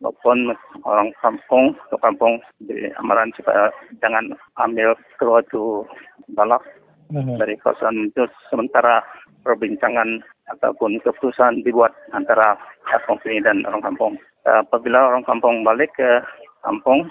[0.03, 0.51] maupun
[0.83, 3.71] orang kampung ke kampung di amaran supaya
[4.03, 5.87] jangan ambil keluar itu
[6.35, 6.65] balak
[7.11, 7.43] Mhm.
[7.43, 9.03] dari kawasan itu sementara
[9.43, 10.23] perbincangan
[10.55, 12.55] ataupun keputusan dibuat antara
[12.87, 14.15] pihak company dan orang kampung.
[14.47, 16.23] Uh, apabila orang kampung balik ke
[16.65, 17.11] kampung,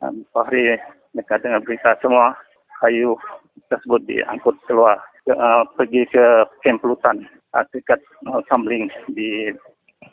[0.00, 0.78] um, hari
[1.12, 2.32] mereka dengar berita semua
[2.80, 3.18] kayu
[3.68, 6.24] tersebut diangkut keluar ke, uh, pergi ke
[6.64, 7.26] kamp lutan
[7.72, 9.52] dekat uh, Sambling di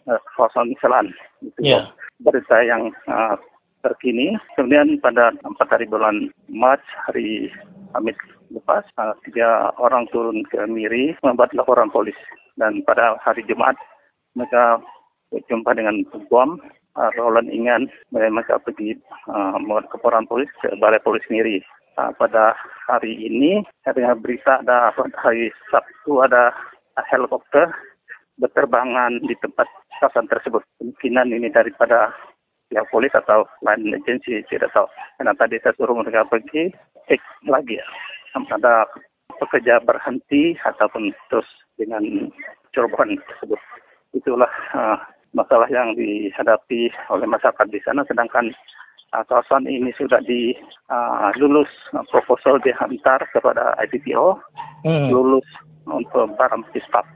[0.08, 1.12] uh, kawasan Selan.
[1.44, 1.90] Itu Ya.
[2.24, 3.36] berita yang uh,
[3.84, 4.40] terkini.
[4.56, 6.80] Kemudian pada 4 hari bulan Mac,
[7.10, 7.52] hari
[7.92, 8.18] Kamis
[8.50, 12.18] lepas, uh, tiga orang turun ke Miri membuat laporan polis.
[12.56, 13.76] Dan pada hari Jumat,
[14.38, 14.80] mereka
[15.34, 16.62] berjumpa dengan Guam,
[16.98, 18.98] uh, Roland Ingan, mereka pergi
[19.30, 21.62] uh, membuat laporan polis ke Balai Polis Miri.
[21.94, 22.58] Uh, pada
[22.90, 24.90] hari ini, saya dengar berita ada
[25.22, 26.50] hari Sabtu ada
[27.10, 27.74] helikopter
[28.38, 29.66] berterbangan di tempat
[30.02, 30.62] kawasan tersebut.
[30.82, 32.14] Kemungkinan ini daripada
[32.70, 34.90] pihak polis atau lain agensi tidak tahu.
[35.22, 36.74] Karena tadi saya suruh mereka pergi
[37.10, 37.88] cek lagi ya.
[38.34, 38.90] Ada
[39.38, 41.46] pekerja berhenti ataupun terus
[41.78, 42.02] dengan
[42.74, 43.62] cerobohan tersebut.
[44.18, 44.98] Itulah uh,
[45.38, 48.02] masalah yang dihadapi oleh masyarakat di sana.
[48.10, 48.50] Sedangkan
[49.14, 50.58] uh, kawasan ini sudah di
[50.90, 51.70] uh, lulus
[52.10, 54.42] proposal dihantar kepada IPPO,
[54.84, 55.08] Hmm.
[55.16, 55.48] lulus
[55.88, 57.08] untuk barang pispap.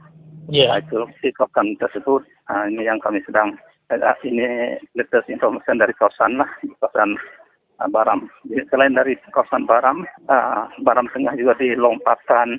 [0.48, 0.80] Ya.
[0.80, 2.24] Itu di kawasan tersebut.
[2.48, 3.60] Uh, ini yang kami sedang
[3.92, 6.48] uh, ini latest information dari kawasan lah,
[6.80, 7.20] kawasan
[7.82, 8.32] uh, Baram.
[8.72, 12.56] Selain dari kawasan Baram, uh, Baram Tengah juga di Lompatan,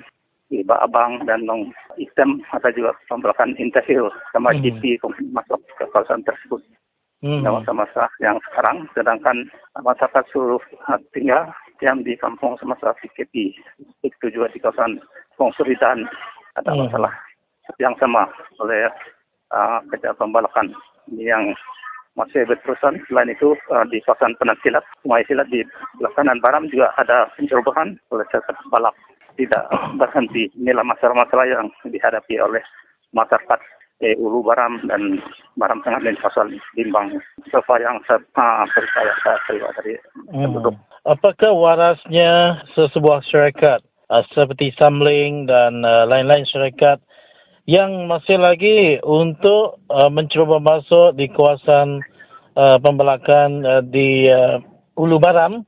[0.50, 4.62] di Baabang dan Long Item ada juga pembelakan Interhill sama Hmm.
[4.66, 4.98] GP
[5.30, 6.79] masuk ke kawasan tersebut Hmm.
[7.22, 8.88] Masa-masa yang sekarang.
[8.96, 9.36] Sedangkan
[9.76, 11.52] masyarakat seluruh uh, tinggal
[11.84, 13.56] yang di kampung semasa PKP.
[14.04, 15.00] Itu juga di kawasan
[15.36, 16.04] Pongsuri dan
[16.56, 16.88] ada Hmm.
[16.88, 17.12] masalah
[17.78, 18.26] yang sama
[18.58, 18.90] oleh
[19.54, 20.74] uh, kerja pembalakan
[21.14, 21.54] yang
[22.18, 23.00] masih berterusan.
[23.06, 25.62] Selain itu uh, di kawasan penasilat, Sungai Silat di
[25.96, 28.96] belakang Baram juga ada pencerobohan oleh masyarakat balap
[29.38, 29.64] tidak
[29.96, 30.52] berhenti.
[30.58, 32.60] Inilah masalah-masalah yang dihadapi oleh
[33.16, 33.60] masyarakat
[34.00, 35.20] eh, Ulu Baram dan
[35.56, 37.20] Baram Tengah dan kawasan Limbang.
[37.52, 39.94] Sofa yang saya uh, percaya saya terima dari
[40.28, 40.74] penduduk.
[40.74, 40.84] Hmm.
[41.08, 47.00] Apakah warasnya sesebuah syarikat uh, seperti Samling dan uh, lain-lain syarikat
[47.68, 52.00] yang masih lagi untuk uh, mencuba masuk di kawasan
[52.56, 54.58] uh, pembelakan uh, di uh,
[54.96, 55.62] Ulu Baram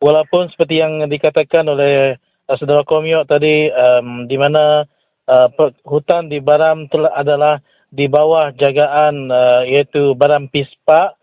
[0.00, 2.16] walaupun seperti yang dikatakan oleh
[2.48, 4.84] uh, saudara Komio tadi um, di mana
[5.28, 5.48] uh,
[5.84, 7.60] hutan di Baram telah adalah
[7.94, 11.14] di bawah jagaan uh, iaitu Baram Pispa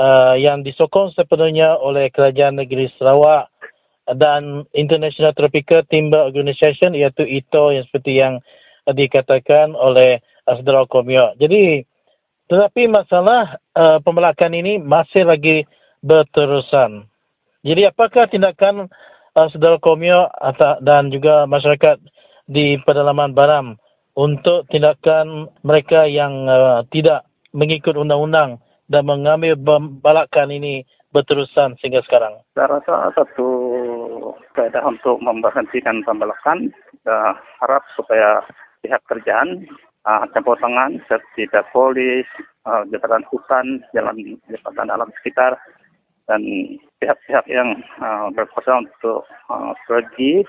[0.00, 3.52] uh, yang disokong sepenuhnya oleh Kerajaan Negeri Sarawak
[4.16, 8.40] dan International Tropical Timber Organisation iaitu ITO yang seperti yang
[8.88, 11.36] uh, dikatakan oleh uh, saudara Komio.
[11.36, 11.84] Jadi
[12.48, 15.68] tetapi masalah uh, pembelakan ini masih lagi
[16.00, 17.04] berterusan.
[17.64, 18.88] Jadi apakah tindakan
[19.36, 22.00] uh, saudara Komio atau, dan juga masyarakat
[22.48, 23.76] di pedalaman Baram
[24.14, 32.42] untuk tindakan mereka yang uh, tidak mengikut undang-undang dan mengambil pembalakan ini berterusan sehingga sekarang?
[32.58, 33.48] Saya rasa satu
[34.58, 38.42] kaedah untuk memberhentikan pembalakan, kita harap supaya
[38.82, 39.62] pihak kerjaan
[40.04, 40.98] uh, campur tangan
[41.34, 42.26] pihak polis,
[42.66, 45.54] uh, jabatan hutan, jalan jabatan alam sekitar,
[46.28, 46.40] dan
[47.00, 50.44] pihak-pihak yang uh, berkuasa untuk uh, pergi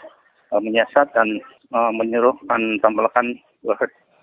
[0.51, 1.39] uh, menyiasat dan
[1.75, 3.39] uh, menyuruhkan pembalakan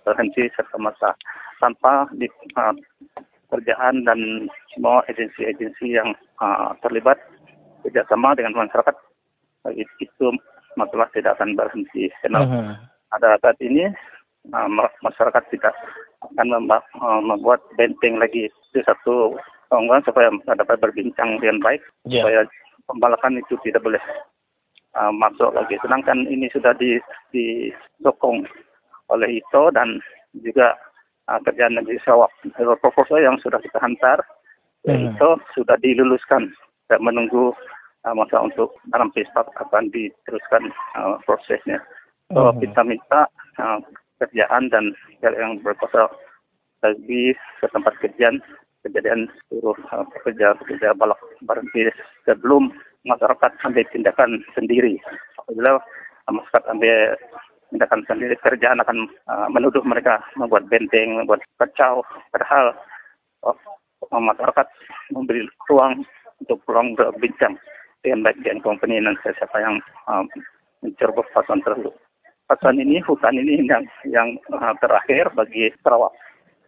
[0.02, 1.10] berhenti serta mata
[1.58, 2.26] tanpa di,
[2.58, 2.74] uh,
[3.52, 7.20] kerjaan dan semua agensi-agensi yang uh, terlibat
[7.84, 8.96] kerjasama dengan masyarakat
[10.00, 10.26] itu
[10.74, 12.08] masalah tidak akan berhenti.
[12.24, 12.72] Karena Mhm.
[13.12, 13.92] ada saat ini
[14.50, 15.74] uh, ma- masyarakat tidak
[16.32, 19.36] akan memba- uh, membuat benteng lagi itu satu
[19.68, 22.24] tonggongan supaya dapat berbincang dengan baik Ya.
[22.24, 22.40] supaya
[22.88, 24.00] pembalakan itu tidak boleh
[24.96, 25.76] uh, masuk lagi.
[25.84, 26.96] Sedangkan ini sudah di,
[27.30, 28.48] disokong
[29.12, 30.00] oleh itu dan
[30.40, 30.74] juga
[31.28, 32.32] uh, kerjaan negeri Sarawak.
[32.80, 34.24] Proposal yang sudah kita hantar
[34.82, 35.14] Hmm.
[35.14, 36.50] itu sudah diluluskan
[36.90, 37.54] dan menunggu
[38.02, 41.78] uh, masa untuk dalam pesta akan diteruskan uh, prosesnya.
[42.34, 42.66] So Mhm.
[42.66, 43.20] kita minta
[43.62, 43.78] uh,
[44.18, 44.90] kerjaan dan
[45.22, 46.10] yang berkuasa
[46.82, 48.42] lagi ke tempat kejadian
[48.82, 51.86] kejadian seluruh uh, pekerja-pekerja balak berhenti
[52.26, 52.74] sebelum
[53.06, 54.98] masyarakat ambil tindakan sendiri.
[55.38, 57.14] Apabila uh, masyarakat ambil
[57.72, 62.04] tindakan sendiri kerjaan akan uh, menuduh mereka membuat benteng, membuat kacau.
[62.28, 62.76] Padahal
[63.48, 63.56] uh,
[64.12, 64.68] masyarakat
[65.16, 66.04] memberi ruang
[66.44, 67.56] untuk ruang berbincang
[68.04, 70.22] dengan baik dengan company dan siapa yang uh,
[70.84, 71.94] mencerobos pasan tersebut.
[72.50, 76.12] Pasan ini, hutan ini yang, yang uh, terakhir bagi Sarawak.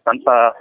[0.01, 0.55] Tanpa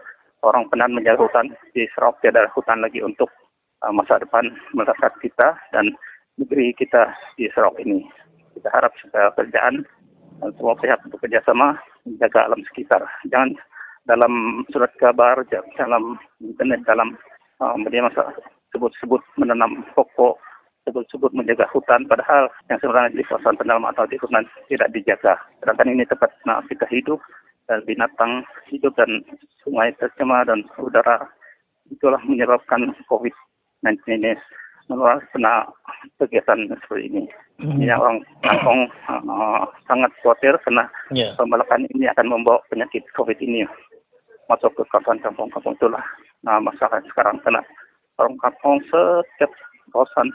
[0.44, 3.32] orang penan menjaga hutan di Sarawak tiada hutan lagi untuk
[3.80, 5.94] uh, masa depan masyarakat kita dan
[6.36, 8.04] negeri kita di Sarawak ini.
[8.58, 9.86] Kita harap supaya kerjaan
[10.52, 13.00] semua pihak bekerja sama menjaga alam sekitar.
[13.32, 13.56] Jangan
[14.04, 15.40] dalam surat kabar,
[15.80, 17.16] dalam internet, dalam
[17.64, 18.36] uh, media masa
[18.76, 20.36] sebut-sebut menanam pokok,
[20.84, 25.40] sebut-sebut menjaga hutan, padahal yang sebenarnya di kawasan pendalaman atau di hutan tidak dijaga.
[25.64, 26.28] Sedangkan ini tempat
[26.68, 27.22] kita hidup,
[27.68, 29.24] dan binatang hidup dan
[29.64, 31.24] sungai tercemar dan udara
[31.88, 34.32] itulah menyebabkan COVID-19 ini
[34.88, 35.68] menular kena
[36.20, 37.22] kegiatan seperti ini.
[37.60, 37.80] Mm.
[37.82, 40.84] Ini orang kampung uh, sangat khawatir karena
[41.14, 41.32] yeah.
[41.38, 43.64] pembalakan ini akan membawa penyakit COVID ini
[44.48, 46.04] masuk ke kawasan kampung-kampung itulah
[46.44, 47.64] nah, masalah sekarang karena
[48.20, 49.48] orang kampung setiap
[49.88, 50.28] kawasan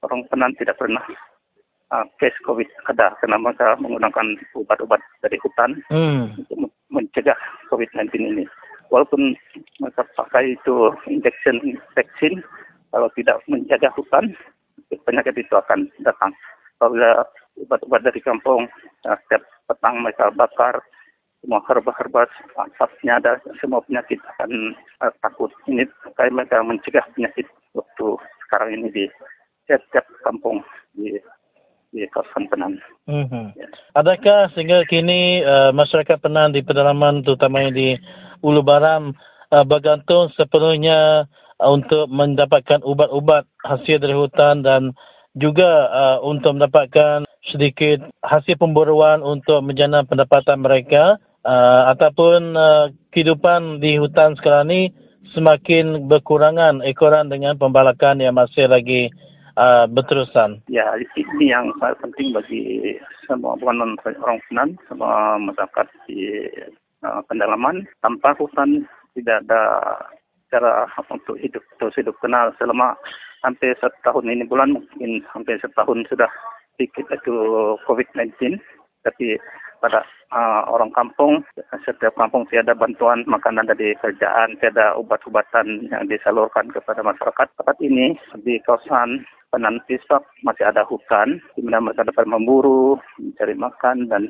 [0.00, 1.04] orang penan tidak pernah
[1.92, 6.40] uh, case COVID ada karena mereka menggunakan ubat-ubat dari hutan mm.
[6.46, 7.38] untuk mencegah
[7.70, 8.44] COVID-19 ini.
[8.88, 9.34] Walaupun
[9.82, 11.58] mereka pakai itu injection
[11.98, 12.38] vaksin,
[12.94, 14.30] kalau tidak menjaga hutan,
[14.92, 16.30] penyakit itu akan datang.
[16.76, 16.92] Kalau
[17.64, 18.68] obat-obat dari kampung,
[19.02, 20.84] ya, setiap petang mereka bakar,
[21.40, 22.28] semua herba-herba,
[22.58, 23.32] asapnya ada,
[23.62, 25.48] semua penyakit akan uh, takut.
[25.70, 28.06] Ini kayak mereka mencegah penyakit waktu
[28.46, 29.04] sekarang ini di
[29.66, 30.62] setiap kampung
[30.94, 31.16] di
[31.94, 32.76] di kawasan Penan.
[33.08, 33.46] Mm-hmm.
[33.56, 33.66] Ya.
[33.96, 37.96] Adakah sehingga kini uh, masyarakat Penan di pedalaman terutamanya di
[38.44, 39.16] Ulu Baram
[39.54, 44.92] uh, bergantung sepenuhnya uh, untuk mendapatkan ubat-ubat hasil dari hutan dan
[45.36, 53.78] juga uh, untuk mendapatkan sedikit hasil pemburuan untuk menjana pendapatan mereka uh, ataupun uh, kehidupan
[53.80, 54.82] di hutan sekarang ini
[55.34, 59.12] semakin berkurangan ekoran dengan pembalakan yang masih lagi
[59.58, 60.62] uh, berterusan.
[60.70, 60.86] Ya,
[61.16, 62.96] ini yang sangat penting bagi
[63.26, 66.46] semua bukan orang Penan, semua masyarakat di
[67.02, 67.84] uh, pendalaman.
[68.00, 68.86] Tanpa hutan
[69.16, 69.62] tidak ada
[70.56, 72.96] cara untuk hidup terus hidup kenal selama
[73.44, 76.32] hampir setahun ini bulan mungkin hampir setahun sudah
[76.76, 77.36] sedikit itu
[77.84, 78.56] COVID-19
[79.04, 79.36] tapi
[79.78, 80.02] pada
[80.32, 81.44] uh, orang kampung
[81.84, 87.46] setiap kampung tiada bantuan makanan dari kerjaan tiada ubat-ubatan yang disalurkan kepada masyarakat.
[87.60, 93.54] Tempat ini di kawasan Penan Pisap masih ada hutan di mana mereka dapat memburu mencari
[93.54, 94.22] makan dan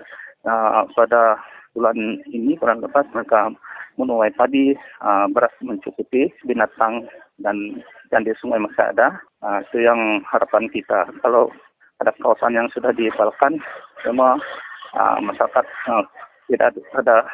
[0.44, 1.40] uh, pada
[1.76, 3.52] bulan ini bulan lepas mereka
[4.00, 4.72] menuai padi,
[5.04, 7.04] uh, beras mencukupi, binatang
[7.40, 9.20] dan dan di sungai masih ada.
[9.44, 11.04] Uh, itu yang harapan kita.
[11.20, 11.52] Kalau
[12.00, 13.60] ada kawasan yang sudah dipalkan,
[14.00, 14.40] semua
[14.96, 16.04] uh, masyarakat uh,
[16.48, 17.24] tidak ada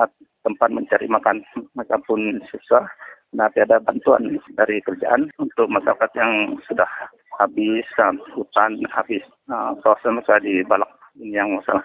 [0.00, 0.08] uh,
[0.44, 1.44] tempat mencari makan,
[1.76, 2.88] mereka pun susah.
[3.30, 6.88] Nah, tiada bantuan dari kerjaan untuk masyarakat yang sudah
[7.38, 10.88] habis uh, hutan, habis uh, kawasan masih dibalak.
[11.18, 11.84] Yang masalah.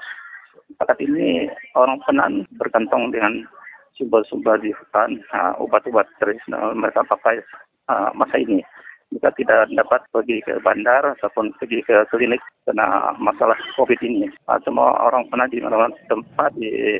[0.75, 3.47] Saat ini orang penan bergantung dengan
[3.95, 5.23] sumber-sumber di hutan,
[5.59, 7.39] obat-obat tradisional mereka pakai
[7.87, 8.61] uh, masa ini.
[9.13, 14.27] Jika tidak dapat pergi ke bandar ataupun pergi ke klinik karena masalah COVID ini.
[14.51, 16.99] Uh, semua orang pernah di mana-mana tempat di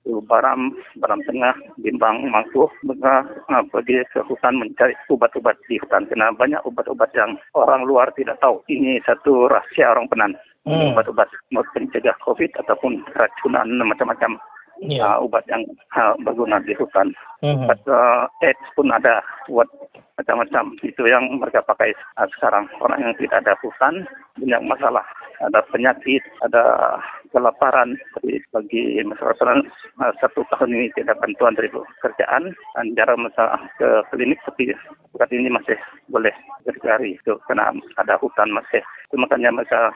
[0.00, 6.08] Baram, Baram Tengah, Bimbang, Mangkuh, mereka uh, pergi ke hutan mencari ubat-ubat di hutan.
[6.08, 8.64] Karena banyak ubat-ubat yang orang luar tidak tahu.
[8.72, 10.32] Ini satu rahasia orang penan.
[10.68, 10.92] Hmm.
[10.92, 11.28] Ubat-ubat
[11.72, 14.36] pencegah COVID ataupun racunan macam-macam
[14.84, 15.16] yeah.
[15.16, 15.62] uh, ubat yang
[15.96, 17.12] uh, berguna di hutan.
[17.44, 17.68] Mm-hmm.
[17.68, 19.68] Ubat uh, AIDS pun ada buat
[20.16, 20.76] macam-macam.
[20.80, 22.68] Itu yang mereka pakai uh, sekarang.
[22.80, 25.04] Orang yang tidak ada hutan punya masalah.
[25.40, 26.96] Ada penyakit, ada
[27.32, 27.96] kelaparan.
[28.20, 29.64] Jadi bagi masyarakat
[30.00, 34.72] uh, satu tahun ini tidak bantuan dari pekerjaan dan jarang masalah ke klinik tapi
[35.16, 35.76] saat ini masih
[36.08, 36.32] boleh
[36.64, 38.84] berjari itu karena ada hutan masih.
[39.08, 39.92] Itu makanya uh,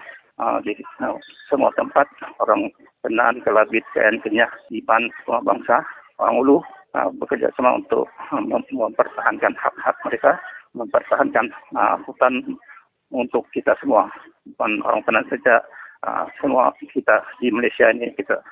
[0.67, 1.15] di uh,
[1.47, 2.09] semua tempat
[2.43, 2.67] orang
[3.05, 5.85] Penan, Kelabit, KN, Kenyah, Iban, semua bangsa,
[6.19, 6.59] orang Ulu
[6.97, 7.09] uh,
[7.79, 8.09] untuk
[8.73, 10.41] mempertahankan hak-hak mereka,
[10.75, 11.55] mempertahankan
[12.03, 12.59] hutan
[13.15, 14.11] untuk kita semua.
[14.43, 15.63] Bukan orang Penan saja,
[16.43, 18.43] semua kita di Malaysia ini kita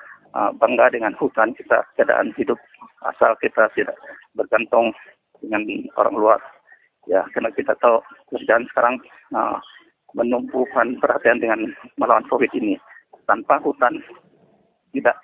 [0.55, 2.55] bangga dengan hutan kita, keadaan hidup
[3.11, 3.99] asal kita tidak
[4.33, 4.95] bergantung
[5.43, 5.67] dengan
[5.99, 6.39] orang luar.
[7.11, 7.99] Ya, karena kita tahu
[8.31, 8.95] kerjaan sekarang
[9.35, 9.59] uh,
[10.13, 12.77] menumpukan perhatian dengan melawan COVID ini.
[13.23, 14.03] Tanpa hutan,
[14.91, 15.15] tidak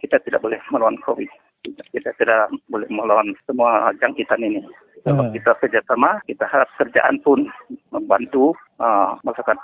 [0.00, 1.28] kita tidak boleh melawan COVID.
[1.64, 4.60] Kita tidak boleh melawan semua jangkitan ini.
[5.04, 5.36] Kalau hmm.
[5.36, 7.44] kita kerjasama, kita harap kerjaan pun
[7.92, 9.56] membantu uh, masyarakat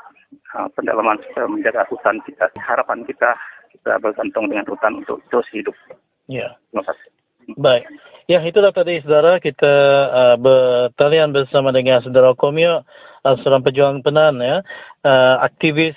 [0.56, 2.48] uh, pendalaman supaya menjaga hutan kita.
[2.60, 3.36] Harapan kita
[3.72, 5.76] kita bergantung dengan hutan untuk terus hidup.
[6.28, 6.56] Ya.
[6.72, 7.08] Terima kasih.
[7.56, 7.84] Baik.
[8.30, 9.74] Ya, itulah tadi saudara kita
[10.12, 12.84] uh, bertalian bersama dengan saudara Komio, uh,
[13.24, 14.64] seorang pejuang penan ya,
[15.04, 15.96] uh, aktivis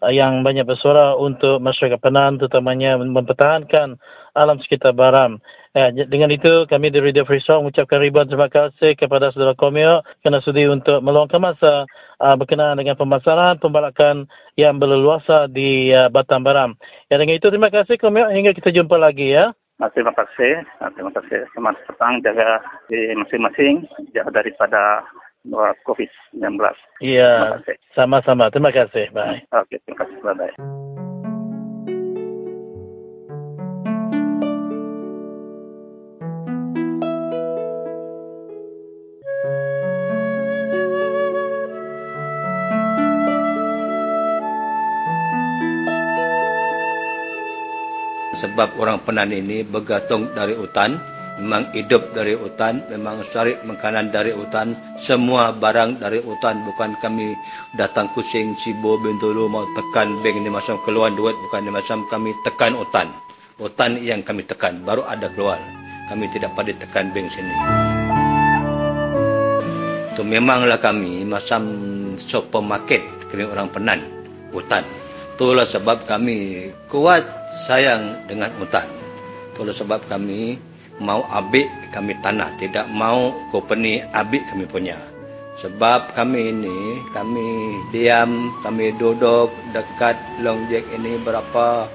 [0.00, 3.96] uh, yang banyak bersuara untuk masyarakat penan terutamanya mempertahankan
[4.32, 5.40] alam sekitar Baram.
[5.72, 10.04] Ya, dengan itu kami di Radio Free Sound mengucapkan ribuan terima kasih kepada saudara Komio
[10.20, 11.88] kerana sudi untuk meluangkan masa
[12.20, 14.28] uh, berkenaan dengan permasalahan pembalakan
[14.60, 16.76] yang berleluasa di uh, Batam Baram.
[17.08, 19.56] Ya, dengan itu terima kasih Komio hingga kita jumpa lagi ya.
[19.90, 20.62] Terima kasih.
[20.94, 21.42] Terima kasih.
[21.50, 22.22] Selamat petang.
[22.22, 23.82] Jaga di masing-masing.
[24.30, 25.02] Daripada
[25.48, 26.58] COVID-19.
[27.02, 27.58] Iya.
[27.94, 28.48] Sama-sama.
[28.54, 29.10] Terima kasih.
[29.10, 29.42] Bye.
[29.50, 29.82] Oke.
[29.82, 30.18] Terima kasih.
[30.22, 30.82] Bye-bye.
[48.42, 50.98] sebab orang penan ini bergantung dari hutan
[51.40, 54.76] memang hidup dari hutan memang cari makanan dari hutan.
[55.00, 56.60] Semua barang dari hutan.
[56.66, 57.32] Bukan kami
[57.78, 61.36] datang kucing sibo bintulu mau tekan bank ini macam keluar duit.
[61.48, 63.08] Bukan macam kami tekan hutan.
[63.56, 64.84] Hutan yang kami tekan.
[64.84, 65.60] Baru ada keluar.
[66.12, 67.54] Kami tidak pada tekan bank sini.
[70.12, 71.64] Itu memanglah kami macam
[72.20, 73.00] supermarket
[73.32, 74.00] kini orang penan
[74.52, 74.84] hutan.
[75.32, 78.84] Itulah sebab kami kuat sayang dengan hutan.
[79.56, 80.60] Itulah sebab kami
[81.00, 84.98] mau abik kami tanah, tidak mau company abik kami punya.
[85.52, 91.86] Sebab kami ini, kami diam, kami duduk dekat Long Jack ini berapa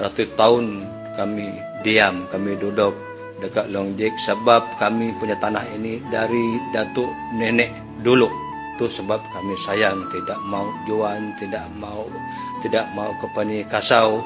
[0.00, 0.84] ratus tahun
[1.14, 1.46] kami
[1.84, 2.96] diam, kami duduk
[3.40, 7.68] dekat Long Jack sebab kami punya tanah ini dari datuk nenek
[8.00, 8.28] dulu.
[8.76, 12.04] Itu sebab kami sayang, tidak mau jual, tidak mau
[12.64, 14.24] tidak mau company kasau,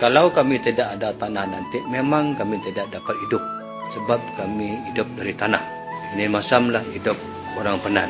[0.00, 3.44] kalau kami tidak ada tanah nanti, memang kami tidak dapat hidup.
[3.92, 5.60] Sebab kami hidup dari tanah.
[6.16, 7.20] Ini masamlah hidup
[7.60, 8.08] orang penan.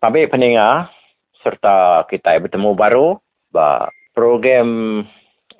[0.00, 0.88] Kami pendengar
[1.44, 3.20] serta kita bertemu baru
[3.52, 5.04] bah program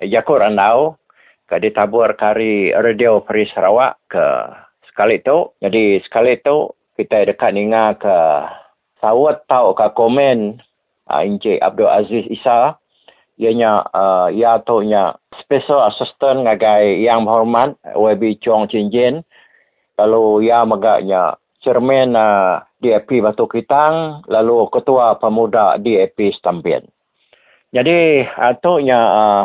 [0.01, 0.97] Yakur Andau
[1.45, 4.25] ke ditabur kari Radio Peri Sarawak ke
[4.93, 5.49] sekali tu.
[5.57, 8.17] Jadi sekali tu kita dekat ninga ke
[9.01, 10.61] sawat tau ke komen
[11.09, 12.77] uh, Encik Abdul Aziz Isa.
[13.41, 19.25] Ianya uh, ia tu nya special assistant ngagai yang berhormat WB Chong Chin Jin.
[19.97, 26.85] Lalu ia magaknya cermin uh, DAP Batu Kitang lalu ketua pemuda DAP Stampian.
[27.73, 29.43] Jadi atunya uh,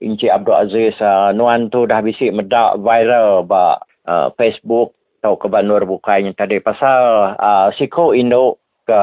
[0.00, 3.76] Encik Abdul Aziz uh, nuan tu dah bisik medak viral ba
[4.06, 9.02] uh, Facebook atau ke Banur Bukai yang tadi pasal uh, Siko Indo ke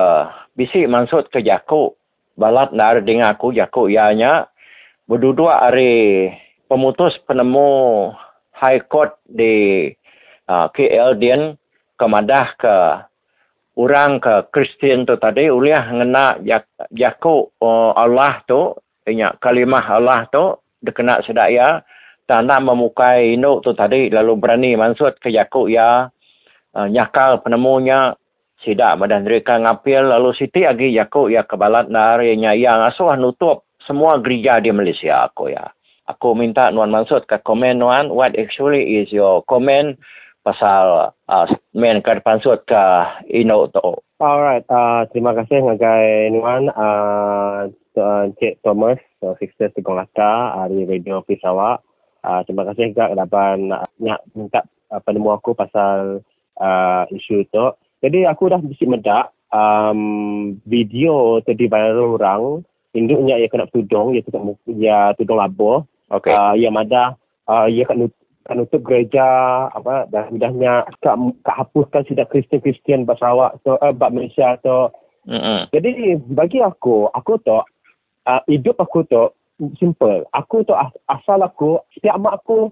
[0.56, 1.91] bisi maksud ke Jaku
[2.39, 4.47] balat nar dengan aku Jaku ianya
[5.06, 6.32] berdua hari
[6.72, 8.10] pemutus penemu
[8.56, 9.91] High Court di
[10.47, 11.60] uh, KL Dian
[11.99, 12.76] kemadah ke
[13.76, 16.39] orang ke Kristian tu tadi uliah ngena
[16.95, 18.72] Jaku uh, Allah tu
[19.04, 21.84] ingat kalimah Allah tu dikena sedaya
[22.30, 26.10] tanda memukai induk tu tadi lalu berani mansut ke Yakub ya.
[26.74, 28.18] Uh, nyakal penemunya
[28.66, 34.18] sidak badan mereka ngapil lalu siti lagi Yakub ya kebalat narinya yang asuh nutup semua
[34.18, 35.70] gereja di Malaysia aku ya.
[36.10, 39.96] Aku minta nuan mansut ke komen nuan what actually is your comment
[40.44, 42.84] pasal uh, main ke depan sut ke
[43.32, 43.96] induk tu?
[44.24, 47.68] Alright, uh, terima kasih ngagai Nuan, uh,
[48.40, 51.84] Cik Thomas, uh, Fixer Tegong Lata, dari Radio Pisawak.
[52.24, 56.24] Uh, terima kasih juga dapat nak, nak minta uh, penemu aku pasal
[56.58, 57.66] uh, isu itu.
[58.00, 62.64] Jadi aku dah bisik medak um, video tadi viral orang
[62.96, 65.84] induknya ia kena tudung, ia tudung ia tudung labo.
[66.08, 66.32] Okay.
[66.32, 67.20] Uh, ia ada
[67.50, 68.08] uh, ia kena
[68.44, 69.24] kan nutup gereja
[69.72, 71.16] apa dan mudahnya tak,
[71.48, 74.80] tak hapuskan sidak Kristian-Kristian bahasa Sarawak atau uh, bahasa Malaysia atau
[75.24, 75.72] mm-hmm.
[75.72, 75.92] jadi
[76.28, 79.32] bagi aku aku tu uh, hidup aku tu
[79.80, 80.26] simple.
[80.36, 80.74] Aku tu
[81.07, 82.72] asal aku, setiap mak aku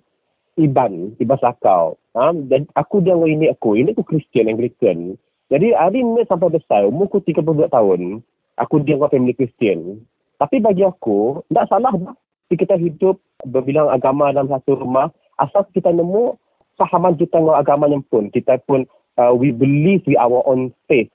[0.59, 1.95] Iban, Iban Sakau.
[2.15, 2.35] Ha?
[2.35, 3.79] Dan aku dia dengan ini aku.
[3.79, 5.15] Ini aku Kristian, Anglican.
[5.51, 8.23] Jadi hari ni sampai besar, umur aku 32 tahun,
[8.55, 9.99] aku dia dengan family Kristian.
[10.39, 12.15] Tapi bagi aku, tak salah dah.
[12.51, 15.07] Kita hidup berbilang agama dalam satu rumah,
[15.39, 16.35] asal kita nemu
[16.75, 18.27] fahaman kita dengan agama yang pun.
[18.27, 18.83] Kita pun,
[19.15, 21.07] uh, we believe with our own faith.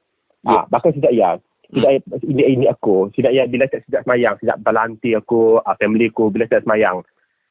[0.46, 0.64] Yeah.
[0.64, 1.36] Ha, bahkan tidak ya
[1.72, 1.90] tidak
[2.26, 6.30] ini ini aku tidak ya bila saya tidak semayang tidak balanti aku uh, family aku
[6.30, 7.02] bila saya semayang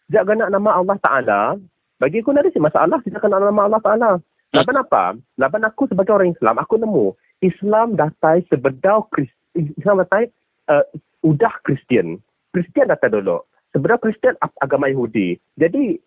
[0.08, 1.42] tidak kena nama Allah Taala
[1.96, 4.12] Bagi aku ada masalah silakan nama Allah Taala.
[4.52, 5.16] Laban apa?
[5.40, 9.08] Laban aku sebagai orang Islam, aku nemu Islam datai sebedau
[9.56, 10.28] Islam datai
[10.68, 10.84] uh,
[11.24, 12.20] udah Kristian.
[12.52, 13.44] Kristian datang dulu.
[13.72, 15.40] Sebenarnya Kristian agama Yahudi.
[15.56, 16.00] Jadi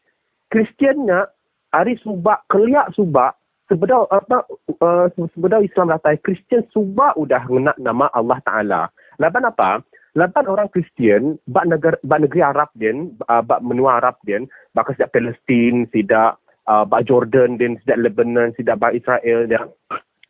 [0.52, 1.28] Kristiannya
[1.72, 3.36] hari subak, keliak subak,
[3.68, 4.36] sebenarnya apa
[4.80, 8.82] uh, sebenarnya Islam datai Kristian subak udah nak nama Allah Taala.
[9.20, 9.84] Laban apa?
[10.16, 14.88] Lapan orang Kristian, bak negara bak negeri Arab din, uh, bak menua Arab din, bak
[14.90, 19.70] sejak Palestin, sejak uh, bak Jordan din, sejak Lebanon, sejak bak Israel dan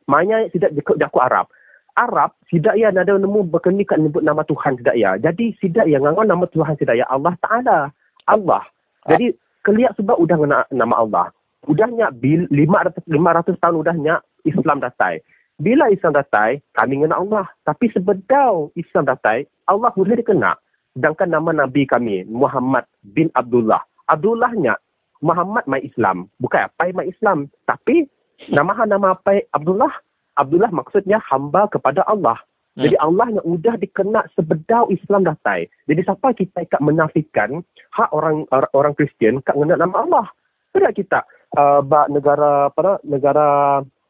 [0.09, 1.53] Mainnya tidak jaku Arab.
[1.93, 5.21] Arab tidak ya nada nemu berkeni kat nyebut nama Tuhan tidak ya.
[5.21, 7.93] Jadi tidak ya ngangon nama Tuhan tidak ya Allah Taala.
[8.25, 8.65] Allah.
[9.05, 9.37] Jadi
[9.67, 11.29] keliak sebab udah nama Allah.
[11.67, 14.15] Udahnya bil 500 500 tahun udahnya
[14.47, 15.19] Islam datai.
[15.59, 17.51] Bila Islam datai, kami ngena Allah.
[17.67, 20.55] Tapi sebedau Islam datai, Allah boleh dikena.
[20.95, 23.83] Sedangkan nama Nabi kami, Muhammad bin Abdullah.
[24.07, 24.79] Abdullahnya,
[25.19, 26.31] Muhammad mai Islam.
[26.39, 27.51] Bukan apa mai Islam.
[27.67, 28.07] Tapi,
[28.55, 29.91] nama nama apa Abdullah?
[30.39, 32.39] Abdullah maksudnya hamba kepada Allah.
[32.79, 32.87] Hmm.
[32.87, 35.67] Jadi Allah yang sudah dikena sebedau Islam datai.
[35.91, 37.67] Jadi siapa kita ikat menafikan
[37.99, 40.27] hak orang orang Kristian kat mengenal nama Allah.
[40.71, 41.27] Tidak kita
[41.57, 41.81] uh,
[42.11, 43.47] negara apa negara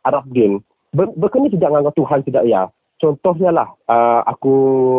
[0.02, 0.58] Arab din.
[0.90, 4.56] Ber, berkena tidak menganggap Tuhan tidak ya contohnya lah uh, aku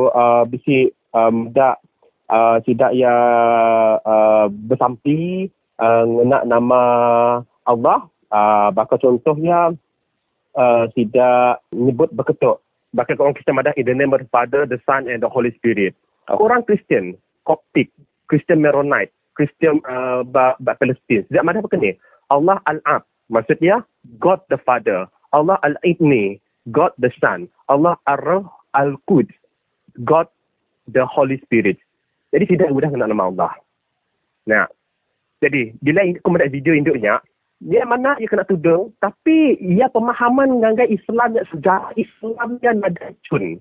[0.10, 1.84] uh, bisi um, dak
[2.32, 3.14] uh, tidak ya
[4.02, 6.82] uh, bersampi uh, nak nama
[7.68, 9.76] Allah uh, bakal contohnya
[10.56, 12.64] uh, tidak nyebut berketuk
[12.96, 15.54] bakal orang Kristian madah in the name of the Father, the Son and the Holy
[15.62, 15.94] Spirit.
[16.26, 16.42] Okay.
[16.42, 17.14] Orang Kristian,
[17.46, 17.94] Coptic,
[18.26, 21.22] Christian Maronite, Christian uh, ba, ba Palestine.
[21.30, 21.94] Sejak mana berkena?
[22.30, 23.06] Allah Al-Ab.
[23.30, 23.86] Maksudnya,
[24.18, 25.06] God the Father.
[25.34, 26.42] Allah Al-Ibni.
[26.72, 28.46] God the Son, Allah Ar-Ruh
[28.78, 29.34] Al-Quds,
[30.06, 30.30] God
[30.92, 31.82] the Holy Spirit.
[32.30, 33.54] Jadi tidak mudah nak nama Allah.
[34.46, 34.66] Nah,
[35.42, 37.24] jadi bila aku melihat video induknya,
[37.60, 43.12] dia mana ia kena tudung, tapi ia pemahaman dengan Islam yang sejarah Islam yang ada
[43.26, 43.58] cun.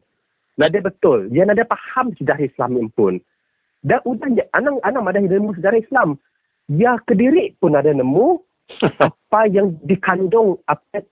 [0.58, 1.30] Nada betul.
[1.32, 3.14] Dia nada faham sejarah Islam yang pun.
[3.86, 4.26] Dan udah
[4.58, 6.18] anak anak ada ilmu sejarah Islam.
[6.68, 8.42] Dia kediri pun ada nemu
[9.08, 11.02] apa yang dikandung apa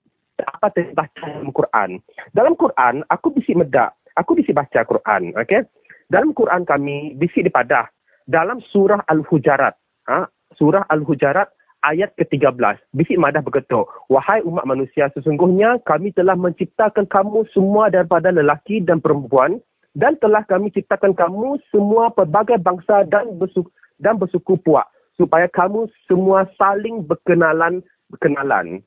[0.44, 1.90] apa yang baca dalam Quran.
[2.36, 3.96] Dalam Quran, aku bisi medak.
[4.20, 5.32] Aku bisi baca Quran.
[5.32, 5.64] Okay?
[6.12, 7.88] Dalam Quran kami, bisi dipadah.
[8.28, 9.74] Dalam surah Al-Hujarat.
[10.12, 10.28] Ha?
[10.56, 11.48] Surah Al-Hujarat
[11.84, 12.92] ayat ke-13.
[12.92, 13.88] Bisi madah berketuk.
[14.12, 19.62] Wahai umat manusia, sesungguhnya kami telah menciptakan kamu semua daripada lelaki dan perempuan.
[19.96, 24.84] Dan telah kami ciptakan kamu semua pelbagai bangsa dan bersuku, dan bersuku puak.
[25.16, 27.80] Supaya kamu semua saling berkenalan
[28.12, 28.84] berkenalan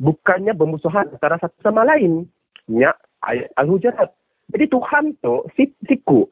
[0.00, 2.24] bukannya bermusuhan antara satu sama lain.
[2.66, 4.08] Ya, ayat Al-Hujarat.
[4.50, 5.44] Jadi Tuhan tu
[5.86, 6.26] siku.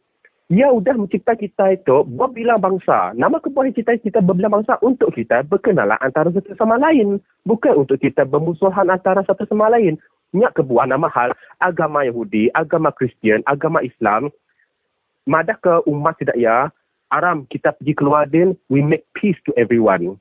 [0.49, 3.13] Ia sudah mencipta kita itu berbilang bangsa.
[3.13, 7.21] Nama kebuahan kita kita berbilang bangsa untuk kita berkenalan antara satu sama lain.
[7.45, 10.01] Bukan untuk kita bermusuhan antara satu sama lain.
[10.33, 14.33] Nyak kebuah nama hal agama Yahudi, agama Kristian, agama Islam.
[15.29, 16.73] Madah ke umat tidak ya,
[17.13, 20.17] aram kita pergi keluar din, we make peace to everyone.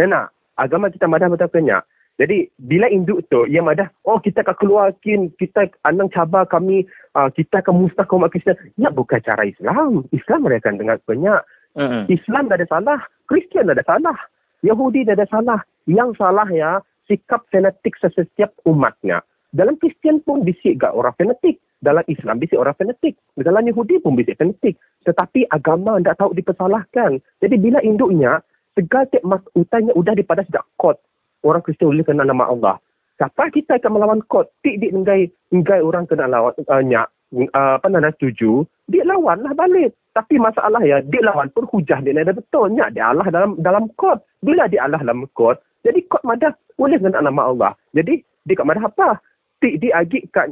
[0.00, 1.84] Enak, agama kita madah betul kenyak.
[2.20, 6.84] Jadi bila induk tu yang ada oh kita akan keluarkan kita anang cabar kami
[7.16, 8.60] uh, kita akan musnahkan umat Kristian.
[8.76, 10.04] Ya bukan cara Islam.
[10.12, 11.40] Islam mereka dengar banyak.
[11.80, 12.04] Uh-huh.
[12.12, 14.18] Islam tak ada salah, Kristian tak ada salah,
[14.60, 15.60] Yahudi tak ada salah.
[15.88, 19.24] Yang salah ya sikap fanatik setiap umatnya.
[19.50, 21.58] Dalam Kristian pun bisik gak orang fanatik.
[21.80, 23.16] Dalam Islam bisik orang fanatik.
[23.40, 24.76] Dalam Yahudi pun bisik fanatik.
[25.08, 27.20] Tetapi agama tidak tahu dipersalahkan.
[27.40, 28.44] Jadi bila induknya,
[28.76, 31.00] segala mas utanya sudah dipada sejak kot
[31.44, 32.76] orang Kristian boleh kenal nama Allah.
[33.20, 34.48] Siapa kita akan melawan kot?
[34.64, 37.08] Tik dik enggai enggai orang kena lawan uh, nyak
[37.52, 39.92] uh, apa nak setuju, dia lawanlah balik.
[40.10, 42.72] Tapi masalah ya, dia lawan pun hujah dia ada betul.
[42.72, 44.24] Nyak dia Allah dalam dalam kot.
[44.40, 47.72] Bila dia Allah dalam kot, jadi kot madah boleh kenal nama Allah.
[47.92, 49.20] Jadi dia kat madah apa?
[49.60, 50.48] Tik dia agi kat,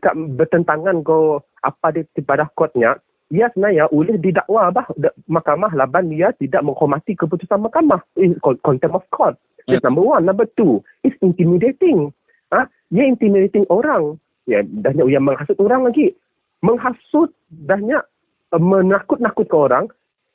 [0.00, 2.96] kat bertentangan ko apa dia pada kotnya,
[3.32, 4.86] ia sebenarnya boleh didakwa bah
[5.26, 9.86] mahkamah laban dia tidak menghormati keputusan mahkamah in contempt of court That's hmm.
[9.88, 10.24] number one.
[10.24, 12.12] Number two, it's intimidating.
[12.52, 12.70] Ah, ha?
[12.92, 14.20] Ia intimidating orang.
[14.44, 16.12] Ya, banyak yang menghasut orang lagi.
[16.60, 18.04] Menghasut banyak
[18.52, 19.84] uh, menakut-nakutkan orang.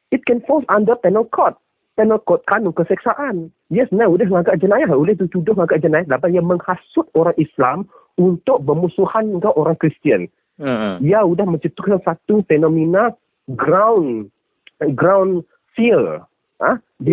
[0.09, 1.53] It can fall under penal code.
[1.93, 3.53] Penal code kanun keseksaan.
[3.69, 4.89] Yes, nah, udah ngagak jenayah.
[4.89, 6.17] Boleh tuduh ngagak jenayah.
[6.17, 7.85] Dapat yang menghasut orang Islam
[8.19, 10.27] untuk bermusuhan dengan orang Kristian.
[10.59, 10.99] Uh-huh.
[10.99, 13.15] Ia sudah menciptakan satu fenomena
[13.55, 14.27] ground
[14.93, 16.27] ground fear.
[16.59, 17.07] Ah, ha?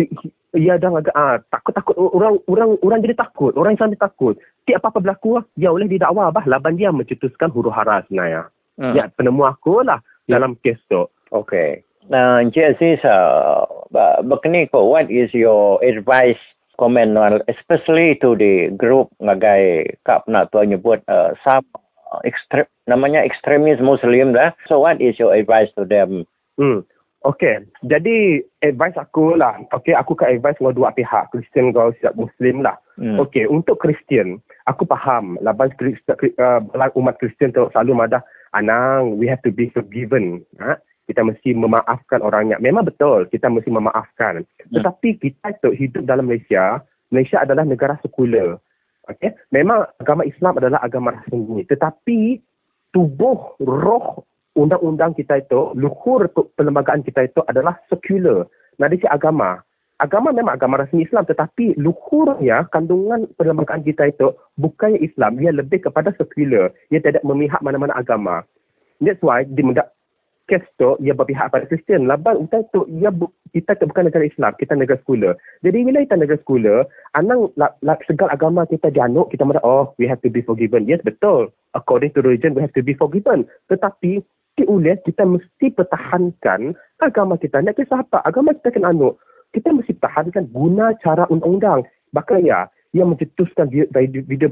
[0.55, 4.35] ia dah agak ah, takut-takut orang orang orang jadi takut orang Islam jadi takut
[4.65, 8.49] tiap apa-apa berlaku dia boleh didakwa bah laban dia mencetuskan huru hara sebenarnya
[8.79, 8.93] hmm.
[8.97, 14.87] ya penemu aku lah dalam kes tu okey Nah, Encik Aziz, uh, uh, berkini ko,
[14.87, 16.39] what is your advice
[16.77, 21.65] comment on, especially to the group ngagai kap nak tuan nyebut uh, sub
[22.23, 24.53] extre- namanya extremist Muslim dah.
[24.69, 26.23] So what is your advice to them?
[26.55, 26.87] Hmm.
[27.25, 27.59] Okay.
[27.83, 29.59] Jadi advice aku lah.
[29.73, 31.33] Okay, aku kan advice dengan dua pihak.
[31.33, 32.79] Kristian dengan siap Muslim lah.
[32.95, 33.19] Hmm.
[33.19, 35.35] Okay, untuk Kristian, aku faham.
[35.43, 38.23] Laban uh, umat Kristian tu selalu madah,
[38.55, 40.45] Anang, we have to be forgiven.
[40.63, 40.79] Ha?
[41.07, 42.59] Kita mesti memaafkan orangnya.
[42.59, 44.43] Memang betul, kita mesti memaafkan.
[44.43, 44.73] Hmm.
[44.75, 48.59] Tetapi kita tu hidup dalam Malaysia, Malaysia adalah negara sekular.
[49.07, 49.31] Okay?
[49.55, 51.63] Memang agama Islam adalah agama rasmi.
[51.63, 52.43] Tetapi
[52.91, 54.27] tubuh, roh
[54.57, 56.27] undang-undang kita itu, luhur
[56.57, 58.49] perlembagaan kita itu adalah sekular.
[58.81, 59.61] Nah, dari agama.
[59.97, 64.29] Agama memang agama rasmi Islam tetapi luhurnya kandungan perlembagaan kita itu
[64.61, 65.41] bukannya Islam.
[65.41, 66.69] Ia lebih kepada sekular.
[66.93, 68.45] Ia tidak memihak mana-mana agama.
[69.01, 69.65] That's why di
[70.47, 72.07] kes tu ia berpihak pada Kristian.
[72.07, 75.35] Laban kita itu ia bu, kita itu bukan negara Islam, kita negara sekular.
[75.61, 76.79] Jadi bila kita negara sekular,
[77.19, 80.87] anang la, la, segala agama kita dianuk, kita merasa oh we have to be forgiven.
[80.87, 81.51] Yes betul.
[81.75, 83.43] According to religion we have to be forgiven.
[83.67, 84.23] Tetapi
[84.65, 87.61] oleh kita mesti pertahankan agama kita.
[87.61, 88.25] Nak kisah apa?
[88.25, 89.21] Agama kita kena anut.
[89.53, 91.85] Kita mesti pertahankan guna cara undang-undang.
[92.17, 92.65] Bahkan ya,
[92.97, 94.49] yang mencetuskan video, video.